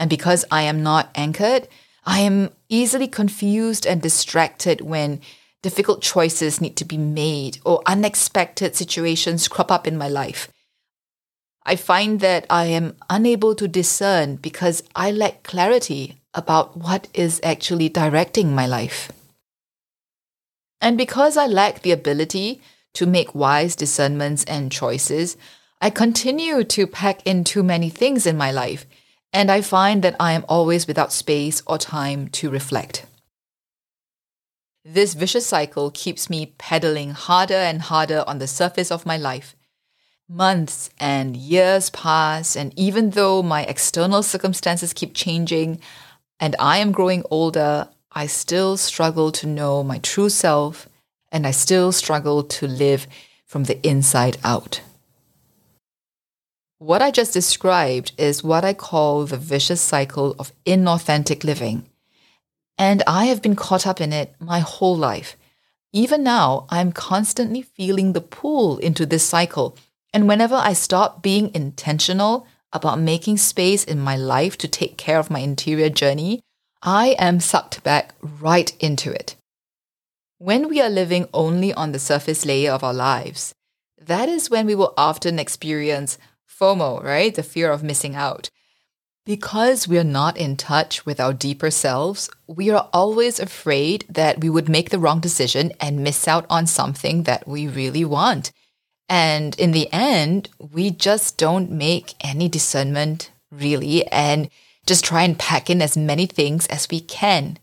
And 0.00 0.08
because 0.08 0.46
I 0.50 0.62
am 0.62 0.82
not 0.82 1.10
anchored, 1.14 1.68
I 2.06 2.20
am 2.20 2.50
easily 2.70 3.06
confused 3.06 3.86
and 3.86 4.00
distracted 4.00 4.80
when 4.80 5.20
difficult 5.62 6.00
choices 6.00 6.58
need 6.58 6.74
to 6.78 6.86
be 6.86 6.96
made 6.96 7.58
or 7.66 7.82
unexpected 7.84 8.74
situations 8.74 9.46
crop 9.46 9.70
up 9.70 9.86
in 9.86 9.98
my 9.98 10.08
life. 10.08 10.50
I 11.66 11.76
find 11.76 12.20
that 12.20 12.46
I 12.48 12.64
am 12.64 12.96
unable 13.10 13.54
to 13.56 13.68
discern 13.68 14.36
because 14.36 14.82
I 14.96 15.10
lack 15.10 15.42
clarity 15.42 16.16
about 16.32 16.78
what 16.78 17.08
is 17.12 17.38
actually 17.44 17.90
directing 17.90 18.54
my 18.54 18.66
life. 18.66 19.12
And 20.80 20.96
because 20.96 21.36
I 21.36 21.46
lack 21.46 21.82
the 21.82 21.92
ability 21.92 22.62
to 22.94 23.04
make 23.04 23.34
wise 23.34 23.76
discernments 23.76 24.44
and 24.44 24.72
choices, 24.72 25.36
I 25.82 25.90
continue 25.90 26.64
to 26.64 26.86
pack 26.86 27.26
in 27.26 27.44
too 27.44 27.62
many 27.62 27.90
things 27.90 28.26
in 28.26 28.38
my 28.38 28.50
life, 28.50 28.86
and 29.32 29.50
I 29.50 29.60
find 29.60 30.02
that 30.02 30.16
I 30.18 30.32
am 30.32 30.44
always 30.48 30.86
without 30.86 31.12
space 31.12 31.62
or 31.66 31.78
time 31.78 32.28
to 32.28 32.50
reflect. 32.50 33.06
This 34.84 35.14
vicious 35.14 35.46
cycle 35.46 35.90
keeps 35.90 36.30
me 36.30 36.54
pedaling 36.58 37.10
harder 37.10 37.54
and 37.54 37.82
harder 37.82 38.24
on 38.26 38.38
the 38.38 38.46
surface 38.46 38.90
of 38.90 39.06
my 39.06 39.16
life. 39.16 39.54
Months 40.28 40.90
and 40.98 41.36
years 41.36 41.90
pass, 41.90 42.56
and 42.56 42.72
even 42.78 43.10
though 43.10 43.42
my 43.42 43.64
external 43.64 44.22
circumstances 44.22 44.92
keep 44.92 45.14
changing 45.14 45.80
and 46.38 46.56
I 46.58 46.78
am 46.78 46.92
growing 46.92 47.24
older, 47.30 47.88
I 48.12 48.26
still 48.26 48.76
struggle 48.76 49.30
to 49.32 49.46
know 49.46 49.82
my 49.82 49.98
true 49.98 50.30
self 50.30 50.88
and 51.30 51.46
I 51.46 51.50
still 51.50 51.92
struggle 51.92 52.42
to 52.42 52.66
live 52.66 53.06
from 53.44 53.64
the 53.64 53.84
inside 53.86 54.38
out. 54.42 54.80
What 56.80 57.02
I 57.02 57.10
just 57.10 57.34
described 57.34 58.12
is 58.16 58.42
what 58.42 58.64
I 58.64 58.72
call 58.72 59.26
the 59.26 59.36
vicious 59.36 59.82
cycle 59.82 60.34
of 60.38 60.54
inauthentic 60.64 61.44
living. 61.44 61.84
And 62.78 63.02
I 63.06 63.26
have 63.26 63.42
been 63.42 63.54
caught 63.54 63.86
up 63.86 64.00
in 64.00 64.14
it 64.14 64.34
my 64.40 64.60
whole 64.60 64.96
life. 64.96 65.36
Even 65.92 66.22
now, 66.22 66.66
I'm 66.70 66.90
constantly 66.90 67.60
feeling 67.60 68.14
the 68.14 68.22
pull 68.22 68.78
into 68.78 69.04
this 69.04 69.22
cycle. 69.22 69.76
And 70.14 70.26
whenever 70.26 70.54
I 70.54 70.72
stop 70.72 71.20
being 71.20 71.54
intentional 71.54 72.46
about 72.72 72.98
making 72.98 73.36
space 73.36 73.84
in 73.84 74.00
my 74.00 74.16
life 74.16 74.56
to 74.56 74.66
take 74.66 74.96
care 74.96 75.18
of 75.18 75.30
my 75.30 75.40
interior 75.40 75.90
journey, 75.90 76.40
I 76.82 77.08
am 77.18 77.40
sucked 77.40 77.84
back 77.84 78.14
right 78.22 78.74
into 78.80 79.12
it. 79.12 79.36
When 80.38 80.66
we 80.66 80.80
are 80.80 80.88
living 80.88 81.28
only 81.34 81.74
on 81.74 81.92
the 81.92 81.98
surface 81.98 82.46
layer 82.46 82.72
of 82.72 82.82
our 82.82 82.94
lives, 82.94 83.54
that 84.00 84.30
is 84.30 84.48
when 84.48 84.64
we 84.64 84.74
will 84.74 84.94
often 84.96 85.38
experience 85.38 86.16
FOMO, 86.58 87.02
right? 87.02 87.34
The 87.34 87.42
fear 87.42 87.70
of 87.70 87.82
missing 87.82 88.14
out. 88.14 88.50
Because 89.26 89.86
we 89.86 89.98
are 89.98 90.04
not 90.04 90.36
in 90.36 90.56
touch 90.56 91.04
with 91.06 91.20
our 91.20 91.32
deeper 91.32 91.70
selves, 91.70 92.30
we 92.46 92.70
are 92.70 92.88
always 92.92 93.38
afraid 93.38 94.04
that 94.08 94.40
we 94.40 94.50
would 94.50 94.68
make 94.68 94.90
the 94.90 94.98
wrong 94.98 95.20
decision 95.20 95.72
and 95.78 96.02
miss 96.02 96.26
out 96.26 96.46
on 96.48 96.66
something 96.66 97.24
that 97.24 97.46
we 97.46 97.68
really 97.68 98.04
want. 98.04 98.50
And 99.08 99.58
in 99.58 99.72
the 99.72 99.92
end, 99.92 100.48
we 100.58 100.90
just 100.90 101.36
don't 101.36 101.70
make 101.70 102.14
any 102.20 102.48
discernment 102.48 103.30
really 103.50 104.06
and 104.06 104.48
just 104.86 105.04
try 105.04 105.22
and 105.22 105.38
pack 105.38 105.68
in 105.68 105.82
as 105.82 105.96
many 105.96 106.26
things 106.26 106.66
as 106.68 106.88
we 106.90 107.00
can. 107.00 107.58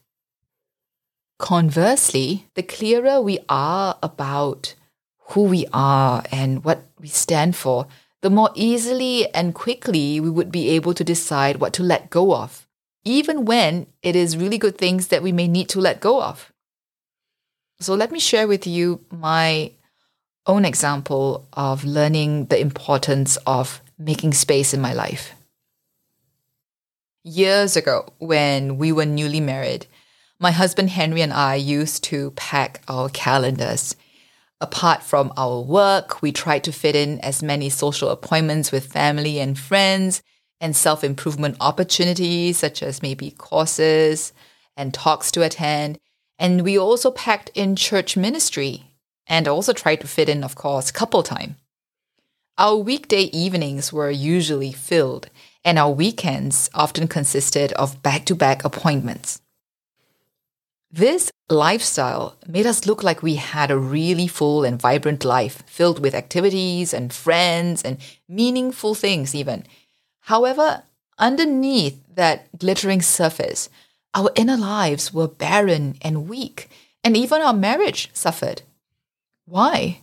Conversely, 1.39 2.48
the 2.56 2.63
clearer 2.63 3.22
we 3.22 3.39
are 3.50 3.98
about 4.01 4.75
who 5.29 5.44
we 5.44 5.65
are 5.74 6.24
and 6.32 6.63
what 6.63 6.84
we 7.00 7.08
stand 7.08 7.56
for, 7.56 7.88
the 8.22 8.30
more 8.30 8.50
easily 8.56 9.32
and 9.34 9.54
quickly 9.54 10.20
we 10.20 10.30
would 10.30 10.52
be 10.52 10.70
able 10.70 10.94
to 10.94 11.04
decide 11.04 11.58
what 11.58 11.74
to 11.74 11.84
let 11.84 12.10
go 12.10 12.36
of, 12.36 12.68
even 13.04 13.46
when 13.46 13.88
it 14.02 14.16
is 14.16 14.38
really 14.38 14.58
good 14.58 14.78
things 14.78 15.08
that 15.08 15.24
we 15.24 15.32
may 15.32 15.48
need 15.48 15.70
to 15.70 15.80
let 15.80 16.00
go 16.00 16.22
of. 16.22 16.52
So, 17.80 17.94
let 17.94 18.12
me 18.12 18.20
share 18.20 18.48
with 18.48 18.66
you 18.66 19.06
my 19.12 19.72
own 20.48 20.66
example 20.66 21.48
of 21.54 21.84
learning 21.84 22.46
the 22.46 22.60
importance 22.60 23.38
of 23.46 23.82
making 24.00 24.34
space 24.34 24.74
in 24.74 24.82
my 24.82 24.94
life. 24.94 25.34
Years 27.24 27.76
ago, 27.76 28.14
when 28.20 28.78
we 28.78 28.92
were 28.92 29.06
newly 29.06 29.42
married, 29.42 29.86
my 30.40 30.52
husband 30.52 30.92
Henry 30.92 31.22
and 31.22 31.34
I 31.34 31.56
used 31.56 32.04
to 32.06 32.32
pack 32.32 32.82
our 32.88 33.10
calendars. 33.10 33.96
Apart 34.60 35.04
from 35.04 35.32
our 35.38 35.62
work, 35.62 36.22
we 36.22 36.32
tried 36.32 36.64
to 36.64 36.72
fit 36.72 36.96
in 36.96 37.20
as 37.20 37.44
many 37.44 37.70
social 37.70 38.10
appointments 38.10 38.72
with 38.72 38.92
family 38.92 39.40
and 39.40 39.58
friends 39.58 40.24
and 40.60 40.76
self 40.76 41.04
improvement 41.04 41.58
opportunities, 41.62 42.58
such 42.58 42.82
as 42.82 43.04
maybe 43.04 43.32
courses 43.32 44.34
and 44.76 44.94
talks 44.94 45.32
to 45.32 45.44
attend. 45.44 46.00
And 46.40 46.64
we 46.64 46.78
also 46.78 47.12
packed 47.12 47.52
in 47.54 47.76
church 47.76 48.18
ministry 48.18 48.96
and 49.28 49.48
also 49.48 49.74
tried 49.74 50.02
to 50.02 50.08
fit 50.08 50.30
in, 50.30 50.44
of 50.44 50.56
course, 50.56 50.90
couple 50.90 51.22
time. 51.22 51.58
Our 52.58 52.78
weekday 52.78 53.24
evenings 53.24 53.94
were 53.94 54.10
usually 54.10 54.72
filled, 54.72 55.30
and 55.64 55.78
our 55.78 55.92
weekends 55.92 56.72
often 56.74 57.08
consisted 57.08 57.74
of 57.74 58.02
back 58.02 58.26
to 58.26 58.36
back 58.36 58.64
appointments. 58.64 59.40
This 60.90 61.32
lifestyle 61.50 62.36
made 62.46 62.66
us 62.66 62.86
look 62.86 63.04
like 63.04 63.24
we 63.24 63.36
had 63.36 63.72
a 63.72 63.77
really 63.77 64.27
full 64.27 64.63
and 64.63 64.82
vibrant 64.82 65.24
life 65.24 65.63
filled 65.66 66.00
with 66.00 66.13
activities 66.13 66.94
and 66.94 67.13
friends 67.13 67.82
and 67.84 67.98
meaningful 68.27 68.96
things, 68.96 69.34
even. 69.34 69.66
However, 70.22 70.84
underneath 71.18 72.01
that 72.13 72.58
glittering 72.58 73.01
surface, 73.01 73.70
our 74.13 74.32
inner 74.36 74.58
lives 74.58 75.13
were 75.13 75.27
barren 75.27 75.96
and 76.01 76.27
weak, 76.27 76.70
and 77.04 77.16
even 77.16 77.42
our 77.42 77.54
marriage 77.54 78.10
suffered. 78.13 78.63
Why? 79.46 80.01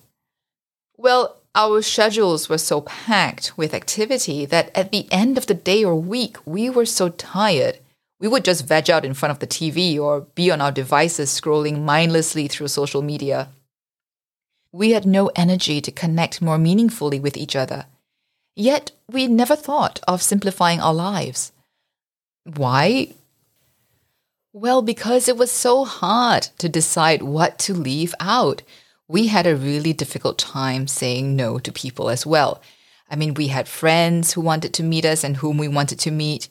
Well, 0.96 1.36
our 1.54 1.82
schedules 1.82 2.48
were 2.48 2.58
so 2.58 2.80
packed 2.80 3.56
with 3.56 3.74
activity 3.74 4.44
that 4.46 4.74
at 4.76 4.90
the 4.90 5.06
end 5.12 5.36
of 5.36 5.46
the 5.46 5.54
day 5.54 5.84
or 5.84 5.94
week, 5.94 6.36
we 6.46 6.70
were 6.70 6.86
so 6.86 7.10
tired 7.10 7.78
we 8.24 8.28
would 8.28 8.42
just 8.42 8.66
veg 8.66 8.88
out 8.88 9.04
in 9.04 9.12
front 9.12 9.32
of 9.32 9.40
the 9.40 9.46
TV 9.46 9.98
or 9.98 10.22
be 10.34 10.50
on 10.50 10.62
our 10.62 10.72
devices 10.72 11.28
scrolling 11.28 11.82
mindlessly 11.82 12.48
through 12.48 12.68
social 12.68 13.02
media. 13.02 13.50
We 14.72 14.92
had 14.92 15.04
no 15.04 15.30
energy 15.36 15.82
to 15.82 15.92
connect 15.92 16.40
more 16.40 16.56
meaningfully 16.56 17.20
with 17.20 17.36
each 17.36 17.54
other. 17.54 17.84
Yet 18.56 18.92
we 19.10 19.26
never 19.26 19.54
thought 19.54 20.00
of 20.08 20.22
simplifying 20.22 20.80
our 20.80 20.94
lives. 20.94 21.52
Why? 22.44 23.12
Well, 24.54 24.80
because 24.80 25.28
it 25.28 25.36
was 25.36 25.50
so 25.50 25.84
hard 25.84 26.44
to 26.56 26.66
decide 26.70 27.20
what 27.20 27.58
to 27.58 27.74
leave 27.74 28.14
out. 28.20 28.62
We 29.06 29.26
had 29.26 29.46
a 29.46 29.54
really 29.54 29.92
difficult 29.92 30.38
time 30.38 30.86
saying 30.86 31.36
no 31.36 31.58
to 31.58 31.70
people 31.70 32.08
as 32.08 32.24
well. 32.24 32.62
I 33.10 33.16
mean, 33.16 33.34
we 33.34 33.48
had 33.48 33.68
friends 33.68 34.32
who 34.32 34.40
wanted 34.40 34.72
to 34.72 34.82
meet 34.82 35.04
us 35.04 35.24
and 35.24 35.36
whom 35.36 35.58
we 35.58 35.68
wanted 35.68 35.98
to 35.98 36.10
meet 36.10 36.48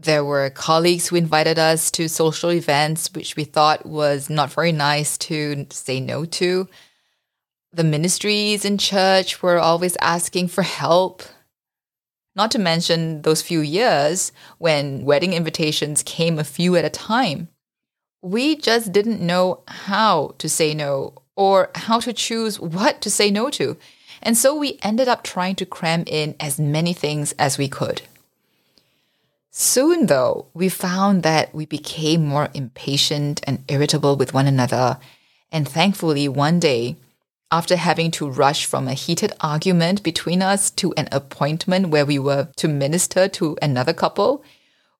There 0.00 0.24
were 0.24 0.48
colleagues 0.50 1.08
who 1.08 1.16
invited 1.16 1.58
us 1.58 1.90
to 1.92 2.08
social 2.08 2.52
events, 2.52 3.10
which 3.12 3.34
we 3.34 3.42
thought 3.42 3.84
was 3.84 4.30
not 4.30 4.52
very 4.52 4.70
nice 4.70 5.18
to 5.18 5.66
say 5.70 5.98
no 5.98 6.24
to. 6.24 6.68
The 7.72 7.82
ministries 7.82 8.64
in 8.64 8.78
church 8.78 9.42
were 9.42 9.58
always 9.58 9.96
asking 10.00 10.48
for 10.48 10.62
help. 10.62 11.24
Not 12.36 12.52
to 12.52 12.60
mention 12.60 13.22
those 13.22 13.42
few 13.42 13.58
years 13.58 14.30
when 14.58 15.04
wedding 15.04 15.32
invitations 15.32 16.04
came 16.04 16.38
a 16.38 16.44
few 16.44 16.76
at 16.76 16.84
a 16.84 16.90
time. 16.90 17.48
We 18.22 18.54
just 18.54 18.92
didn't 18.92 19.20
know 19.20 19.64
how 19.66 20.36
to 20.38 20.48
say 20.48 20.74
no 20.74 21.14
or 21.34 21.70
how 21.74 21.98
to 22.00 22.12
choose 22.12 22.60
what 22.60 23.00
to 23.00 23.10
say 23.10 23.32
no 23.32 23.50
to. 23.50 23.76
And 24.22 24.36
so 24.36 24.54
we 24.54 24.78
ended 24.80 25.08
up 25.08 25.24
trying 25.24 25.56
to 25.56 25.66
cram 25.66 26.04
in 26.06 26.36
as 26.38 26.60
many 26.60 26.92
things 26.92 27.32
as 27.32 27.58
we 27.58 27.66
could. 27.66 28.02
Soon, 29.60 30.06
though, 30.06 30.46
we 30.54 30.68
found 30.68 31.24
that 31.24 31.52
we 31.52 31.66
became 31.66 32.24
more 32.24 32.48
impatient 32.54 33.40
and 33.44 33.64
irritable 33.66 34.14
with 34.14 34.32
one 34.32 34.46
another. 34.46 34.98
And 35.50 35.68
thankfully, 35.68 36.28
one 36.28 36.60
day, 36.60 36.94
after 37.50 37.74
having 37.74 38.12
to 38.12 38.30
rush 38.30 38.66
from 38.66 38.86
a 38.86 38.94
heated 38.94 39.32
argument 39.40 40.04
between 40.04 40.42
us 40.42 40.70
to 40.82 40.94
an 40.94 41.08
appointment 41.10 41.88
where 41.88 42.06
we 42.06 42.20
were 42.20 42.46
to 42.54 42.68
minister 42.68 43.26
to 43.30 43.58
another 43.60 43.92
couple, 43.92 44.44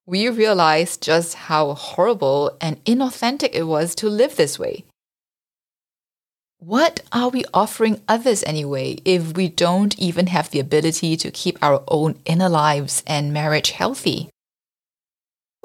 we 0.05 0.27
realized 0.27 1.01
just 1.01 1.35
how 1.35 1.73
horrible 1.73 2.57
and 2.59 2.83
inauthentic 2.83 3.51
it 3.53 3.63
was 3.63 3.95
to 3.95 4.09
live 4.09 4.35
this 4.35 4.59
way. 4.59 4.83
What 6.57 6.99
are 7.13 7.29
we 7.29 7.45
offering 7.53 8.01
others 8.09 8.43
anyway 8.43 8.97
if 9.05 9.37
we 9.37 9.47
don't 9.47 9.97
even 9.97 10.27
have 10.27 10.49
the 10.49 10.59
ability 10.59 11.15
to 11.15 11.31
keep 11.31 11.57
our 11.61 11.81
own 11.87 12.19
inner 12.25 12.49
lives 12.49 13.03
and 13.07 13.31
marriage 13.31 13.71
healthy? 13.71 14.29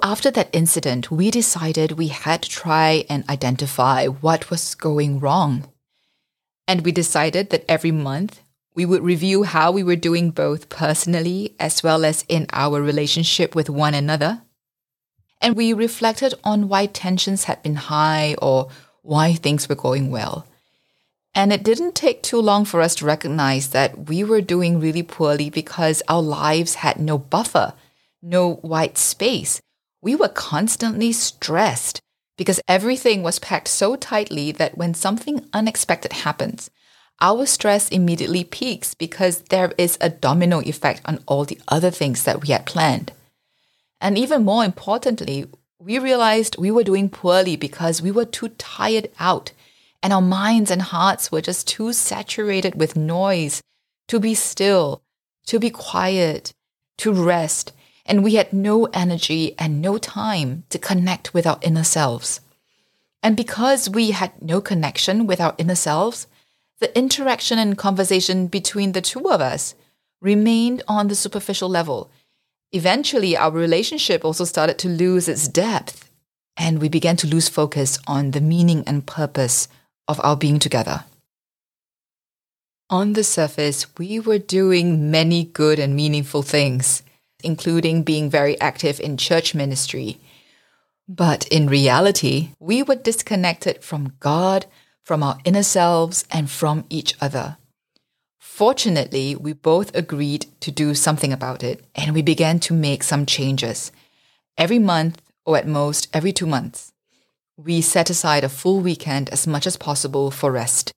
After 0.03 0.31
that 0.33 0.51
incident, 0.53 1.11
we 1.11 1.31
decided 1.31 1.93
we 1.93 2.09
had 2.09 2.43
to 2.43 2.49
try 2.51 3.05
and 3.09 3.29
identify 3.29 4.07
what 4.07 4.51
was 4.51 4.75
going 4.75 5.21
wrong. 5.21 5.69
And 6.67 6.85
we 6.85 6.93
decided 6.93 7.51
that 7.51 7.65
every 7.69 7.93
month 7.93 8.41
we 8.75 8.85
would 8.85 9.03
review 9.03 9.45
how 9.45 9.71
we 9.71 9.85
were 9.85 9.97
doing 9.97 10.31
both 10.31 10.69
personally 10.69 11.55
as 11.61 11.83
well 11.83 12.05
as 12.05 12.25
in 12.29 12.47
our 12.53 12.83
relationship 12.83 13.55
with 13.55 13.71
one 13.71 13.95
another. 13.95 14.43
And 15.41 15.55
we 15.55 15.73
reflected 15.73 16.35
on 16.43 16.69
why 16.69 16.87
tensions 16.87 17.45
had 17.45 17.63
been 17.63 17.77
high 17.77 18.35
or 18.43 18.69
why 19.03 19.35
things 19.35 19.69
were 19.69 19.75
going 19.75 20.11
well. 20.11 20.47
And 21.35 21.53
it 21.53 21.63
didn't 21.63 21.95
take 21.95 22.23
too 22.23 22.41
long 22.41 22.65
for 22.65 22.81
us 22.81 22.95
to 22.97 23.05
recognize 23.05 23.69
that 23.69 24.09
we 24.09 24.25
were 24.25 24.41
doing 24.41 24.81
really 24.81 25.03
poorly 25.03 25.51
because 25.51 26.03
our 26.09 26.23
lives 26.23 26.77
had 26.77 26.99
no 26.99 27.19
buffer, 27.19 27.75
no 28.23 28.55
white 28.55 28.99
space. 28.99 29.61
We 30.05 30.15
were 30.15 30.29
constantly 30.29 31.13
stressed 31.13 32.03
because 32.37 32.61
everything 32.69 33.23
was 33.23 33.39
packed 33.39 33.69
so 33.69 33.97
tightly 33.97 34.53
that 34.53 34.77
when 34.77 34.93
something 34.93 35.49
unexpected 35.55 36.13
happens, 36.13 36.71
our 37.23 37.47
stress 37.47 37.89
immediately 37.89 38.45
peaks 38.45 38.93
because 38.93 39.39
there 39.49 39.73
is 39.79 39.97
a 40.03 40.11
domino 40.11 40.61
effect 40.61 41.01
on 41.07 41.21
all 41.27 41.47
the 41.47 41.59
other 41.69 41.91
things 41.91 42.25
that 42.25 42.43
we 42.43 42.49
had 42.49 42.67
planned. 42.67 43.13
And 43.99 44.19
even 44.19 44.45
more 44.45 44.63
importantly, 44.63 45.47
we 45.79 45.99
realized 45.99 46.59
we 46.59 46.71
were 46.71 46.85
doing 46.85 47.09
poorly 47.09 47.57
because 47.57 48.03
we 48.03 48.11
were 48.11 48.27
too 48.27 48.49
tired 48.49 49.09
out 49.19 49.53
and 50.03 50.13
our 50.13 50.21
minds 50.21 50.71
and 50.71 50.83
hearts 50.83 51.33
were 51.33 51.41
just 51.41 51.67
too 51.67 51.95
saturated 51.95 52.75
with 52.75 52.95
noise 52.95 53.63
to 54.09 54.21
be 54.21 54.35
still, 54.35 55.03
to 55.47 55.59
be 55.59 55.71
quiet, 55.71 56.53
to 56.99 57.11
rest, 57.11 57.73
and 58.07 58.23
we 58.23 58.35
had 58.35 58.53
no 58.53 58.85
energy 58.87 59.55
and 59.59 59.81
no 59.81 59.99
time 59.99 60.65
to 60.69 60.79
connect 60.79 61.33
with 61.33 61.47
our 61.47 61.59
inner 61.63 61.85
selves. 61.85 62.41
And 63.23 63.37
because 63.37 63.89
we 63.89 64.11
had 64.11 64.33
no 64.43 64.61
connection 64.61 65.27
with 65.27 65.41
our 65.41 65.55
inner 65.57 65.75
selves, 65.75 66.27
the 66.81 66.97
interaction 66.97 67.59
and 67.59 67.79
conversation 67.79 68.47
between 68.47 68.93
the 68.93 69.01
two 69.01 69.31
of 69.31 69.41
us 69.41 69.75
remained 70.21 70.83
on 70.87 71.09
the 71.09 71.15
superficial 71.15 71.69
level. 71.69 72.11
Eventually, 72.73 73.37
our 73.37 73.51
relationship 73.51 74.25
also 74.25 74.45
started 74.45 74.79
to 74.81 74.89
lose 74.89 75.29
its 75.29 75.49
depth, 75.49 76.11
and 76.57 76.81
we 76.81 76.89
began 76.89 77.17
to 77.17 77.27
lose 77.27 77.49
focus 77.49 77.99
on 78.07 78.33
the 78.33 78.41
meaning 78.41 78.85
and 78.87 79.07
purpose 79.07 79.69
of 80.09 80.21
our 80.23 80.37
being 80.37 80.59
together. 80.59 81.05
On 82.91 83.15
the 83.15 83.25
surface, 83.25 83.87
we 83.97 84.21
were 84.21 84.39
doing 84.39 85.11
many 85.11 85.45
good 85.45 85.79
and 85.79 85.97
meaningful 85.97 86.43
things 86.43 87.03
including 87.45 88.03
being 88.03 88.31
very 88.31 88.61
active 88.61 88.99
in 88.99 89.17
church 89.17 89.55
ministry. 89.55 90.19
But 91.07 91.47
in 91.49 91.69
reality, 91.69 92.51
we 92.59 92.83
were 92.83 92.95
disconnected 92.95 93.85
from 93.85 94.15
God, 94.21 94.67
from 95.05 95.23
our 95.23 95.39
inner 95.45 95.63
selves, 95.63 96.25
and 96.31 96.51
from 96.51 96.85
each 96.89 97.15
other. 97.21 97.59
Fortunately, 98.39 99.35
we 99.35 99.53
both 99.53 99.95
agreed 99.95 100.47
to 100.61 100.71
do 100.71 100.95
something 100.95 101.33
about 101.33 101.63
it, 101.63 101.85
and 101.95 102.15
we 102.15 102.23
began 102.23 102.61
to 102.61 102.73
make 102.73 103.03
some 103.03 103.27
changes. 103.27 103.93
Every 104.57 104.79
month, 104.79 105.21
or 105.45 105.59
at 105.59 105.67
most 105.67 106.09
every 106.15 106.33
two 106.33 106.47
months, 106.47 106.93
we 107.57 107.81
set 107.81 108.11
aside 108.11 108.45
a 108.45 108.49
full 108.49 108.81
weekend 108.81 109.29
as 109.31 109.47
much 109.47 109.67
as 109.67 109.77
possible 109.77 110.31
for 110.31 110.51
rest. 110.53 110.93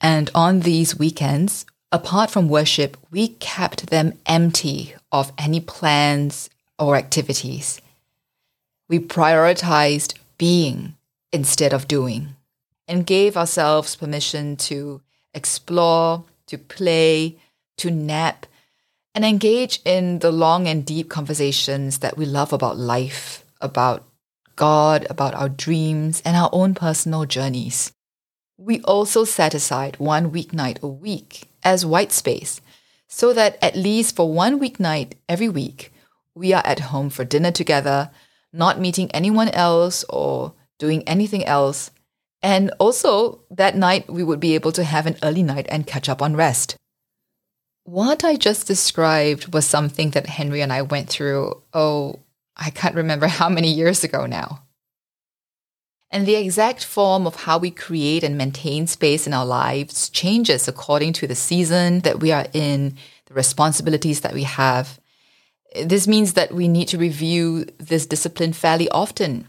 And 0.00 0.30
on 0.34 0.60
these 0.60 0.98
weekends, 0.98 1.66
apart 1.90 2.30
from 2.30 2.48
worship, 2.48 2.96
we 3.10 3.28
kept 3.28 3.90
them 3.90 4.18
empty 4.26 4.94
of 5.10 5.32
any 5.38 5.60
plans 5.60 6.50
or 6.78 6.96
activities. 6.96 7.80
We 8.88 8.98
prioritized 8.98 10.14
being 10.38 10.96
instead 11.32 11.72
of 11.72 11.88
doing 11.88 12.36
and 12.86 13.06
gave 13.06 13.36
ourselves 13.36 13.96
permission 13.96 14.56
to 14.56 15.02
explore, 15.34 16.24
to 16.46 16.56
play, 16.56 17.36
to 17.76 17.90
nap, 17.90 18.46
and 19.14 19.24
engage 19.24 19.80
in 19.84 20.20
the 20.20 20.30
long 20.30 20.66
and 20.66 20.86
deep 20.86 21.08
conversations 21.08 21.98
that 21.98 22.16
we 22.16 22.24
love 22.24 22.52
about 22.52 22.78
life, 22.78 23.44
about 23.60 24.04
God, 24.56 25.06
about 25.10 25.34
our 25.34 25.48
dreams, 25.48 26.22
and 26.24 26.36
our 26.36 26.48
own 26.52 26.74
personal 26.74 27.24
journeys. 27.24 27.92
We 28.56 28.80
also 28.82 29.24
set 29.24 29.54
aside 29.54 29.96
one 29.98 30.30
weeknight 30.30 30.82
a 30.82 30.88
week 30.88 31.47
as 31.64 31.86
white 31.86 32.12
space 32.12 32.60
so 33.08 33.32
that 33.32 33.58
at 33.62 33.74
least 33.74 34.14
for 34.14 34.32
one 34.32 34.60
weeknight 34.60 35.14
every 35.28 35.48
week, 35.48 35.92
we 36.34 36.52
are 36.52 36.62
at 36.64 36.78
home 36.78 37.10
for 37.10 37.24
dinner 37.24 37.50
together, 37.50 38.10
not 38.52 38.78
meeting 38.78 39.10
anyone 39.12 39.48
else 39.48 40.04
or 40.08 40.52
doing 40.78 41.02
anything 41.08 41.44
else. 41.44 41.90
And 42.42 42.70
also, 42.78 43.40
that 43.50 43.74
night 43.74 44.08
we 44.08 44.22
would 44.22 44.38
be 44.38 44.54
able 44.54 44.72
to 44.72 44.84
have 44.84 45.06
an 45.06 45.16
early 45.22 45.42
night 45.42 45.66
and 45.70 45.86
catch 45.86 46.08
up 46.08 46.22
on 46.22 46.36
rest. 46.36 46.76
What 47.84 48.22
I 48.22 48.36
just 48.36 48.66
described 48.66 49.52
was 49.52 49.66
something 49.66 50.10
that 50.10 50.26
Henry 50.26 50.60
and 50.60 50.72
I 50.72 50.82
went 50.82 51.08
through, 51.08 51.62
oh, 51.72 52.20
I 52.56 52.70
can't 52.70 52.94
remember 52.94 53.26
how 53.40 53.48
many 53.48 53.72
years 53.72 54.04
ago 54.04 54.26
now. 54.26 54.62
And 56.10 56.26
the 56.26 56.36
exact 56.36 56.84
form 56.84 57.26
of 57.26 57.36
how 57.36 57.58
we 57.58 57.70
create 57.70 58.24
and 58.24 58.38
maintain 58.38 58.86
space 58.86 59.26
in 59.26 59.34
our 59.34 59.44
lives 59.44 60.08
changes 60.08 60.66
according 60.66 61.12
to 61.14 61.26
the 61.26 61.34
season 61.34 62.00
that 62.00 62.20
we 62.20 62.32
are 62.32 62.46
in, 62.54 62.96
the 63.26 63.34
responsibilities 63.34 64.22
that 64.22 64.32
we 64.32 64.44
have. 64.44 64.98
This 65.84 66.08
means 66.08 66.32
that 66.32 66.52
we 66.52 66.66
need 66.66 66.88
to 66.88 66.98
review 66.98 67.66
this 67.78 68.06
discipline 68.06 68.54
fairly 68.54 68.88
often. 68.88 69.48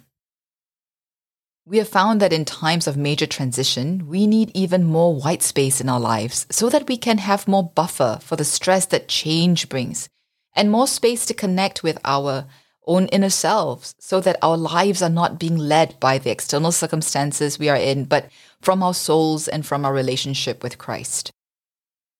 We 1.66 1.78
have 1.78 1.88
found 1.88 2.20
that 2.20 2.34
in 2.34 2.44
times 2.46 2.88
of 2.88 2.98
major 2.98 3.28
transition, 3.28 4.08
we 4.08 4.28
need 4.28 4.52
even 4.54 4.84
more 4.84 5.16
white 5.16 5.44
space 5.44 5.80
in 5.80 5.88
our 5.88 6.00
lives 6.00 6.46
so 6.50 6.68
that 6.68 6.88
we 6.88 6.98
can 6.98 7.20
have 7.20 7.48
more 7.48 7.64
buffer 7.64 8.20
for 8.22 8.36
the 8.36 8.44
stress 8.44 8.86
that 8.88 9.08
change 9.08 9.70
brings 9.70 10.10
and 10.56 10.72
more 10.72 10.88
space 10.88 11.26
to 11.28 11.34
connect 11.34 11.84
with 11.84 12.00
our 12.04 12.46
own 12.88 13.08
inner 13.08 13.30
selves 13.30 13.94
so 14.00 14.20
that 14.22 14.38
our 14.42 14.58
lives 14.58 15.02
are 15.02 15.10
not 15.10 15.40
being 15.40 15.58
led 15.58 16.00
by 16.00 16.18
the 16.18 16.32
external 16.32 16.72
circumstances 16.72 17.60
we 17.60 17.70
are 17.70 17.76
in, 17.76 18.06
but 18.06 18.30
from 18.62 18.84
our 18.84 18.94
souls 18.94 19.48
and 19.48 19.66
from 19.66 19.86
our 19.86 19.94
relationship 19.94 20.64
with 20.64 20.78
Christ. 20.78 21.32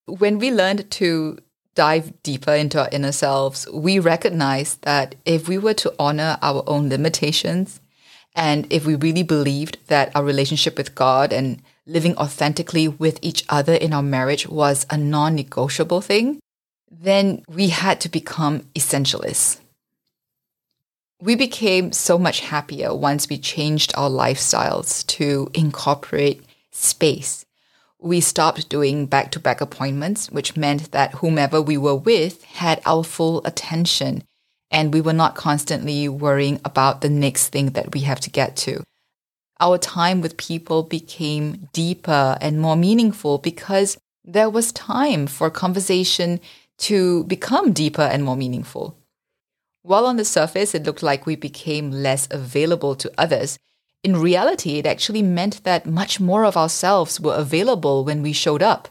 When 0.06 0.40
we 0.40 0.52
learned 0.52 0.90
to 0.92 1.40
dive 1.76 2.22
deeper 2.24 2.54
into 2.54 2.82
our 2.82 2.90
inner 2.92 3.12
selves, 3.12 3.68
we 3.72 4.00
recognized 4.00 4.82
that 4.82 5.16
if 5.26 5.48
we 5.48 5.58
were 5.58 5.74
to 5.76 5.94
honor 6.00 6.38
our 6.42 6.64
own 6.68 6.90
limitations, 6.90 7.80
and 8.36 8.72
if 8.72 8.86
we 8.86 8.96
really 8.96 9.24
believed 9.24 9.78
that 9.88 10.12
our 10.16 10.24
relationship 10.24 10.78
with 10.78 10.96
God 10.96 11.34
and 11.34 11.62
living 11.86 12.16
authentically 12.18 12.88
with 12.88 13.20
each 13.22 13.44
other 13.50 13.74
in 13.74 13.94
our 13.94 14.04
marriage 14.04 14.48
was 14.48 14.86
a 14.90 14.98
non 14.98 15.36
negotiable 15.36 16.02
thing, 16.02 16.40
then 16.92 17.44
we 17.48 17.70
had 17.70 18.00
to 18.02 18.10
become 18.10 18.62
essentialists. 18.76 19.60
We 21.22 21.36
became 21.36 21.92
so 21.92 22.18
much 22.18 22.40
happier 22.40 22.96
once 22.96 23.28
we 23.28 23.38
changed 23.38 23.94
our 23.96 24.10
lifestyles 24.10 25.06
to 25.08 25.52
incorporate 25.54 26.44
space. 26.72 27.46
We 28.00 28.22
stopped 28.22 28.70
doing 28.70 29.06
back 29.06 29.32
to 29.32 29.40
back 29.40 29.60
appointments, 29.60 30.32
which 30.32 30.56
meant 30.56 30.92
that 30.92 31.16
whomever 31.16 31.62
we 31.62 31.76
were 31.78 31.96
with 31.96 32.44
had 32.44 32.82
our 32.86 33.04
full 33.04 33.46
attention. 33.46 34.24
and 34.72 34.94
we 34.94 35.02
were 35.02 35.14
not 35.14 35.36
constantly 35.36 36.08
worrying 36.08 36.60
about 36.64 37.02
the 37.02 37.10
next 37.10 37.48
thing 37.48 37.72
that 37.72 37.94
we 37.94 38.02
have 38.02 38.20
to 38.20 38.30
get 38.30 38.56
to. 38.56 38.84
Our 39.60 39.78
time 39.78 40.22
with 40.22 40.38
people 40.38 40.84
became 40.84 41.70
deeper 41.74 42.38
and 42.40 42.62
more 42.62 42.76
meaningful 42.76 43.40
because 43.40 43.98
there 44.24 44.50
was 44.50 44.72
time 44.72 45.28
for 45.28 45.50
conversation 45.50 46.40
to 46.78 47.24
become 47.26 47.74
deeper 47.74 48.04
and 48.04 48.24
more 48.24 48.38
meaningful. 48.38 48.96
While 49.82 50.06
on 50.06 50.18
the 50.18 50.26
surface 50.26 50.76
it 50.76 50.84
looked 50.84 51.04
like 51.04 51.26
we 51.26 51.36
became 51.36 51.92
less 51.92 52.28
available 52.32 52.96
to 52.96 53.12
others, 53.18 53.58
in 54.04 54.16
reality 54.16 54.78
it 54.78 54.86
actually 54.86 55.24
meant 55.24 55.64
that 55.64 55.86
much 55.86 56.20
more 56.20 56.46
of 56.46 56.58
ourselves 56.58 57.20
were 57.20 57.36
available 57.36 58.04
when 58.04 58.22
we 58.22 58.34
showed 58.34 58.62
up. 58.62 58.90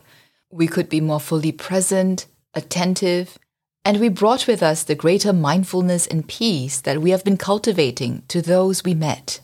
We 0.50 0.66
could 0.66 0.88
be 0.88 1.00
more 1.00 1.20
fully 1.20 1.52
present, 1.52 2.26
attentive, 2.54 3.38
and 3.84 4.00
we 4.00 4.08
brought 4.08 4.46
with 4.46 4.62
us 4.62 4.82
the 4.82 4.94
greater 4.94 5.32
mindfulness 5.32 6.06
and 6.06 6.26
peace 6.28 6.80
that 6.80 7.00
we 7.00 7.10
have 7.10 7.24
been 7.24 7.36
cultivating 7.36 8.22
to 8.28 8.42
those 8.42 8.84
we 8.84 8.94
met. 8.94 9.40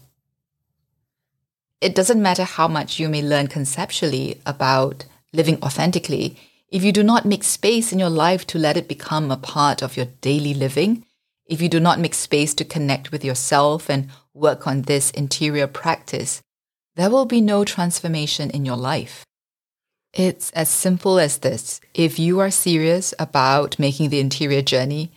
It 1.81 1.95
doesn't 1.95 2.23
matter 2.23 2.45
how 2.45 2.69
much 2.69 2.99
you 2.99 3.09
may 3.09 3.23
learn 3.23 3.47
conceptually 3.47 4.41
about 4.47 5.05
living 5.35 5.59
authentically, 5.63 6.37
if 6.71 6.83
you 6.83 6.93
do 6.93 7.03
not 7.03 7.27
make 7.27 7.45
space 7.45 7.93
in 7.93 7.99
your 7.99 8.11
life 8.11 8.47
to 8.47 8.59
let 8.59 8.77
it 8.77 8.89
become 8.89 9.31
a 9.31 9.37
part 9.37 9.83
of 9.83 9.97
your 9.97 10.07
daily 10.21 10.55
living, 10.55 11.05
if 11.47 11.61
you 11.61 11.69
do 11.69 11.81
not 11.81 12.01
make 12.01 12.15
space 12.15 12.55
to 12.55 12.65
connect 12.65 13.13
with 13.13 13.25
yourself 13.25 13.89
and 13.91 14.09
work 14.33 14.67
on 14.67 14.83
this 14.83 15.11
interior 15.11 15.67
practice, 15.67 16.43
there 16.97 17.11
will 17.11 17.27
be 17.27 17.41
no 17.41 17.65
transformation 17.65 18.51
in 18.51 18.65
your 18.65 18.77
life. 18.77 19.25
It's 20.13 20.51
as 20.53 20.69
simple 20.69 21.19
as 21.19 21.39
this. 21.39 21.81
If 21.93 22.19
you 22.19 22.39
are 22.41 22.51
serious 22.51 23.13
about 23.19 23.79
making 23.79 24.11
the 24.11 24.21
interior 24.21 24.63
journey, 24.63 25.11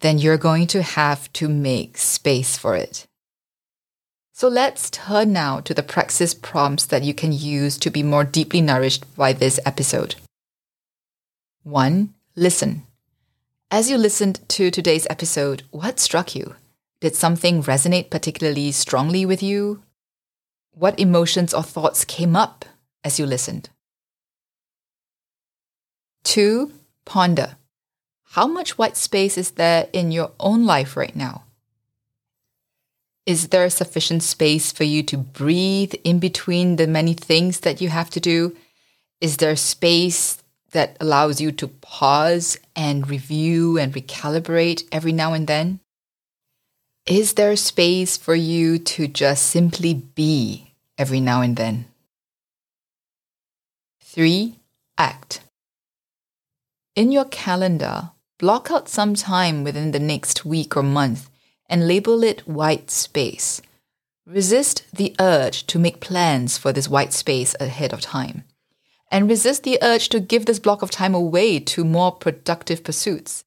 then 0.00 0.18
you're 0.18 0.36
going 0.36 0.66
to 0.68 0.82
have 0.82 1.32
to 1.32 1.48
make 1.48 1.96
space 1.96 2.58
for 2.58 2.76
it. 2.76 3.06
So 4.32 4.48
let's 4.48 4.90
turn 4.90 5.32
now 5.32 5.60
to 5.60 5.72
the 5.72 5.82
praxis 5.82 6.34
prompts 6.34 6.84
that 6.86 7.04
you 7.04 7.14
can 7.14 7.32
use 7.32 7.78
to 7.78 7.90
be 7.90 8.02
more 8.02 8.24
deeply 8.24 8.60
nourished 8.60 9.16
by 9.16 9.32
this 9.32 9.58
episode. 9.64 10.16
1. 11.62 12.12
Listen. 12.36 12.82
As 13.70 13.90
you 13.90 13.96
listened 13.96 14.46
to 14.50 14.70
today's 14.70 15.06
episode, 15.10 15.64
what 15.70 15.98
struck 15.98 16.34
you? 16.34 16.54
Did 17.00 17.16
something 17.16 17.62
resonate 17.62 18.10
particularly 18.10 18.70
strongly 18.72 19.26
with 19.26 19.42
you? 19.42 19.82
What 20.72 20.98
emotions 21.00 21.52
or 21.52 21.62
thoughts 21.62 22.04
came 22.04 22.36
up 22.36 22.64
as 23.02 23.18
you 23.18 23.26
listened? 23.26 23.70
2. 26.24 26.72
Ponder. 27.04 27.56
How 28.30 28.46
much 28.46 28.78
white 28.78 28.96
space 28.96 29.36
is 29.36 29.52
there 29.52 29.88
in 29.92 30.12
your 30.12 30.32
own 30.38 30.66
life 30.66 30.96
right 30.96 31.14
now? 31.16 31.44
Is 33.26 33.48
there 33.48 33.68
sufficient 33.70 34.22
space 34.22 34.70
for 34.70 34.84
you 34.84 35.02
to 35.04 35.16
breathe 35.16 35.94
in 36.04 36.18
between 36.18 36.76
the 36.76 36.86
many 36.86 37.14
things 37.14 37.60
that 37.60 37.80
you 37.80 37.88
have 37.88 38.10
to 38.10 38.20
do? 38.20 38.56
Is 39.20 39.38
there 39.38 39.56
space 39.56 40.43
that 40.74 40.96
allows 41.00 41.40
you 41.40 41.50
to 41.52 41.68
pause 41.68 42.58
and 42.76 43.08
review 43.08 43.78
and 43.78 43.94
recalibrate 43.94 44.86
every 44.92 45.12
now 45.12 45.32
and 45.32 45.46
then? 45.46 45.80
Is 47.06 47.34
there 47.34 47.56
space 47.56 48.16
for 48.16 48.34
you 48.34 48.78
to 48.78 49.08
just 49.08 49.46
simply 49.46 49.94
be 49.94 50.74
every 50.98 51.20
now 51.20 51.40
and 51.40 51.56
then? 51.56 51.86
Three, 54.02 54.56
act. 54.98 55.40
In 56.96 57.12
your 57.12 57.24
calendar, 57.26 58.10
block 58.38 58.70
out 58.70 58.88
some 58.88 59.14
time 59.14 59.64
within 59.64 59.92
the 59.92 60.00
next 60.00 60.44
week 60.44 60.76
or 60.76 60.82
month 60.82 61.30
and 61.68 61.88
label 61.88 62.22
it 62.22 62.46
white 62.48 62.90
space. 62.90 63.62
Resist 64.26 64.84
the 64.92 65.14
urge 65.20 65.66
to 65.66 65.78
make 65.78 66.00
plans 66.00 66.56
for 66.56 66.72
this 66.72 66.88
white 66.88 67.12
space 67.12 67.54
ahead 67.60 67.92
of 67.92 68.00
time. 68.00 68.44
And 69.14 69.30
resist 69.30 69.62
the 69.62 69.78
urge 69.80 70.08
to 70.08 70.18
give 70.18 70.44
this 70.44 70.58
block 70.58 70.82
of 70.82 70.90
time 70.90 71.14
away 71.14 71.60
to 71.60 71.84
more 71.84 72.10
productive 72.10 72.82
pursuits. 72.82 73.44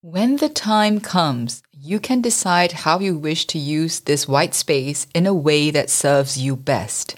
When 0.00 0.36
the 0.36 0.48
time 0.48 0.98
comes, 0.98 1.62
you 1.70 2.00
can 2.00 2.22
decide 2.22 2.72
how 2.72 2.98
you 2.98 3.18
wish 3.18 3.46
to 3.48 3.58
use 3.58 4.00
this 4.00 4.26
white 4.26 4.54
space 4.54 5.06
in 5.14 5.26
a 5.26 5.34
way 5.34 5.70
that 5.70 5.90
serves 5.90 6.38
you 6.38 6.56
best. 6.56 7.16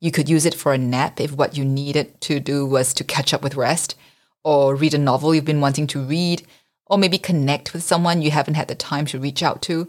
You 0.00 0.10
could 0.10 0.30
use 0.30 0.46
it 0.46 0.54
for 0.54 0.72
a 0.72 0.78
nap 0.78 1.20
if 1.20 1.32
what 1.32 1.54
you 1.54 1.66
needed 1.66 2.18
to 2.22 2.40
do 2.40 2.64
was 2.64 2.94
to 2.94 3.04
catch 3.04 3.34
up 3.34 3.42
with 3.42 3.56
rest, 3.56 3.94
or 4.42 4.74
read 4.74 4.94
a 4.94 4.98
novel 4.98 5.34
you've 5.34 5.44
been 5.44 5.60
wanting 5.60 5.86
to 5.88 6.00
read, 6.02 6.46
or 6.86 6.96
maybe 6.96 7.18
connect 7.18 7.74
with 7.74 7.82
someone 7.82 8.22
you 8.22 8.30
haven't 8.30 8.54
had 8.54 8.68
the 8.68 8.74
time 8.74 9.04
to 9.04 9.20
reach 9.20 9.42
out 9.42 9.60
to. 9.60 9.86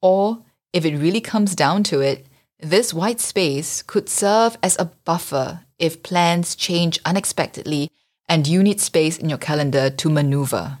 Or, 0.00 0.38
if 0.72 0.86
it 0.86 0.96
really 0.96 1.20
comes 1.20 1.54
down 1.54 1.82
to 1.82 2.00
it, 2.00 2.26
this 2.58 2.94
white 2.94 3.20
space 3.20 3.82
could 3.82 4.08
serve 4.08 4.56
as 4.62 4.78
a 4.78 4.86
buffer 5.04 5.66
if 5.78 6.02
plans 6.02 6.54
change 6.54 6.98
unexpectedly 7.04 7.90
and 8.28 8.46
you 8.46 8.62
need 8.62 8.80
space 8.80 9.16
in 9.16 9.28
your 9.28 9.38
calendar 9.38 9.90
to 9.90 10.10
maneuver. 10.10 10.78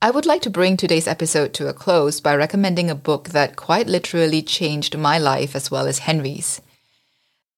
I 0.00 0.10
would 0.10 0.26
like 0.26 0.42
to 0.42 0.50
bring 0.50 0.76
today's 0.76 1.08
episode 1.08 1.52
to 1.54 1.68
a 1.68 1.72
close 1.72 2.20
by 2.20 2.36
recommending 2.36 2.88
a 2.88 2.94
book 2.94 3.30
that 3.30 3.56
quite 3.56 3.88
literally 3.88 4.42
changed 4.42 4.96
my 4.96 5.18
life 5.18 5.56
as 5.56 5.70
well 5.70 5.86
as 5.86 6.00
Henry's. 6.00 6.60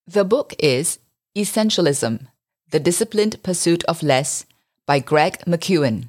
The 0.07 0.25
book 0.25 0.55
is 0.59 0.99
Essentialism 1.37 2.27
The 2.71 2.81
Disciplined 2.81 3.43
Pursuit 3.43 3.85
of 3.85 4.03
Less 4.03 4.47
by 4.87 5.01
Greg 5.01 5.39
McKeown. 5.47 6.09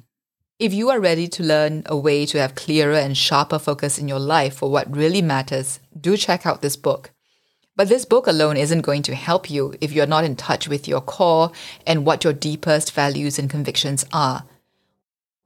If 0.58 0.72
you 0.72 0.90
are 0.90 1.00
ready 1.00 1.28
to 1.28 1.42
learn 1.42 1.82
a 1.86 1.96
way 1.96 2.24
to 2.26 2.38
have 2.38 2.54
clearer 2.54 2.94
and 2.94 3.16
sharper 3.16 3.58
focus 3.58 3.98
in 3.98 4.08
your 4.08 4.20
life 4.20 4.54
for 4.56 4.70
what 4.70 4.96
really 4.96 5.20
matters, 5.20 5.80
do 6.00 6.16
check 6.16 6.46
out 6.46 6.62
this 6.62 6.76
book. 6.76 7.10
But 7.74 7.88
this 7.88 8.04
book 8.04 8.26
alone 8.26 8.56
isn't 8.56 8.82
going 8.82 9.02
to 9.04 9.14
help 9.14 9.50
you 9.50 9.74
if 9.80 9.92
you're 9.92 10.06
not 10.06 10.24
in 10.24 10.36
touch 10.36 10.68
with 10.68 10.86
your 10.86 11.00
core 11.00 11.52
and 11.86 12.04
what 12.04 12.22
your 12.22 12.32
deepest 12.32 12.92
values 12.92 13.38
and 13.38 13.48
convictions 13.48 14.04
are. 14.12 14.44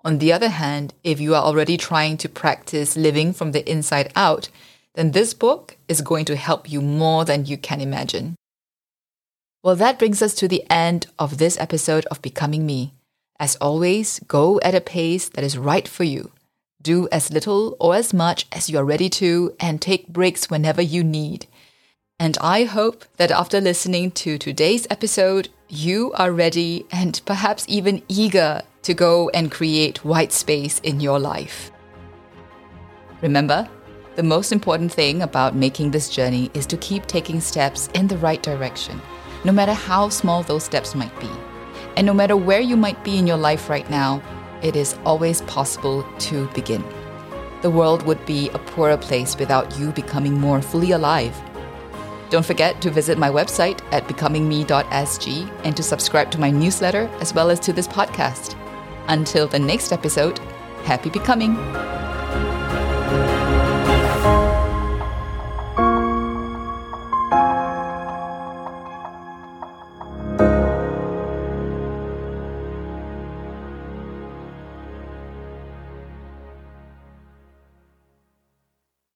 On 0.05 0.19
the 0.19 0.33
other 0.33 0.49
hand, 0.49 0.95
if 1.05 1.21
you 1.21 1.35
are 1.35 1.43
already 1.43 1.77
trying 1.77 2.17
to 2.19 2.29
practice 2.29 2.97
living 2.97 3.33
from 3.33 3.53
the 3.53 3.69
inside 3.71 4.13
out, 4.17 4.49
then 4.95 5.13
this 5.13 5.35
book 5.35 5.77
is 5.89 6.01
going 6.01 6.25
to 6.25 6.37
help 6.37 6.71
you 6.71 6.81
more 6.81 7.25
than 7.25 7.47
you 7.47 7.57
can 7.57 7.81
imagine. 7.81 8.35
Well, 9.63 9.77
that 9.77 9.99
brings 9.99 10.23
us 10.23 10.35
to 10.37 10.49
the 10.49 10.65
end 10.71 11.09
of 11.19 11.39
this 11.39 11.59
episode 11.59 12.07
of 12.07 12.23
Becoming 12.23 12.65
Me. 12.67 12.93
As 13.39 13.57
always, 13.57 14.21
go 14.29 14.61
at 14.63 14.75
a 14.75 14.81
pace 14.81 15.29
that 15.29 15.45
is 15.45 15.59
right 15.59 15.87
for 15.87 16.05
you. 16.05 16.31
Do 16.81 17.09
as 17.11 17.33
little 17.33 17.77
or 17.81 17.95
as 17.95 18.15
much 18.15 18.47
as 18.53 18.71
you 18.71 18.79
are 18.79 18.85
ready 18.85 19.11
to, 19.11 19.55
and 19.59 19.83
take 19.83 20.09
breaks 20.09 20.49
whenever 20.49 20.81
you 20.81 21.03
need. 21.03 21.47
And 22.19 22.39
I 22.41 22.65
hope 22.65 23.05
that 23.19 23.31
after 23.31 23.61
listening 23.61 24.11
to 24.13 24.39
today's 24.39 24.87
episode, 24.89 25.51
you 25.69 26.13
are 26.15 26.33
ready 26.33 26.87
and 26.91 27.21
perhaps 27.27 27.67
even 27.69 28.03
eager 28.09 28.63
to 28.83 28.95
go 28.95 29.29
and 29.35 29.53
create 29.53 30.03
white 30.03 30.33
space 30.33 30.79
in 30.81 31.01
your 31.01 31.19
life. 31.19 31.71
Remember, 33.21 33.69
the 34.15 34.23
most 34.23 34.51
important 34.51 34.91
thing 34.91 35.21
about 35.21 35.55
making 35.55 35.91
this 35.91 36.09
journey 36.09 36.51
is 36.55 36.65
to 36.67 36.79
keep 36.79 37.05
taking 37.05 37.39
steps 37.39 37.91
in 37.93 38.07
the 38.07 38.17
right 38.17 38.43
direction, 38.43 38.99
no 39.45 39.53
matter 39.53 39.75
how 39.75 40.09
small 40.09 40.43
those 40.43 40.65
steps 40.65 40.95
might 40.95 41.21
be. 41.21 41.31
And 41.99 42.07
no 42.07 42.15
matter 42.15 42.37
where 42.37 42.61
you 42.61 42.79
might 42.79 43.05
be 43.05 43.19
in 43.19 43.27
your 43.27 43.37
life 43.37 43.69
right 43.69 43.89
now, 43.91 44.23
it 44.63 44.75
is 44.75 44.97
always 45.05 45.43
possible 45.43 46.03
to 46.21 46.49
begin. 46.55 46.83
The 47.61 47.71
world 47.71 48.05
would 48.05 48.25
be 48.25 48.49
a 48.51 48.59
poorer 48.59 48.97
place 48.97 49.37
without 49.37 49.79
you 49.79 49.91
becoming 49.93 50.41
more 50.41 50.63
fully 50.63 50.93
alive. 50.93 51.39
Don't 52.31 52.45
forget 52.45 52.81
to 52.83 52.91
visit 52.91 53.19
my 53.19 53.31
website 53.31 53.81
at 53.93 54.07
becomingme.sg 54.09 55.61
and 55.65 55.77
to 55.77 55.83
subscribe 55.83 56.31
to 56.33 56.41
my 56.41 56.51
newsletter 56.51 57.09
as 57.21 57.33
well 57.33 57.51
as 57.51 57.61
to 57.61 57.73
this 57.73 57.89
podcast. 57.89 58.57
Until 59.09 59.47
the 59.47 59.59
next 59.59 59.93
episode, 59.93 60.39
happy 60.85 61.11
becoming! 61.11 61.57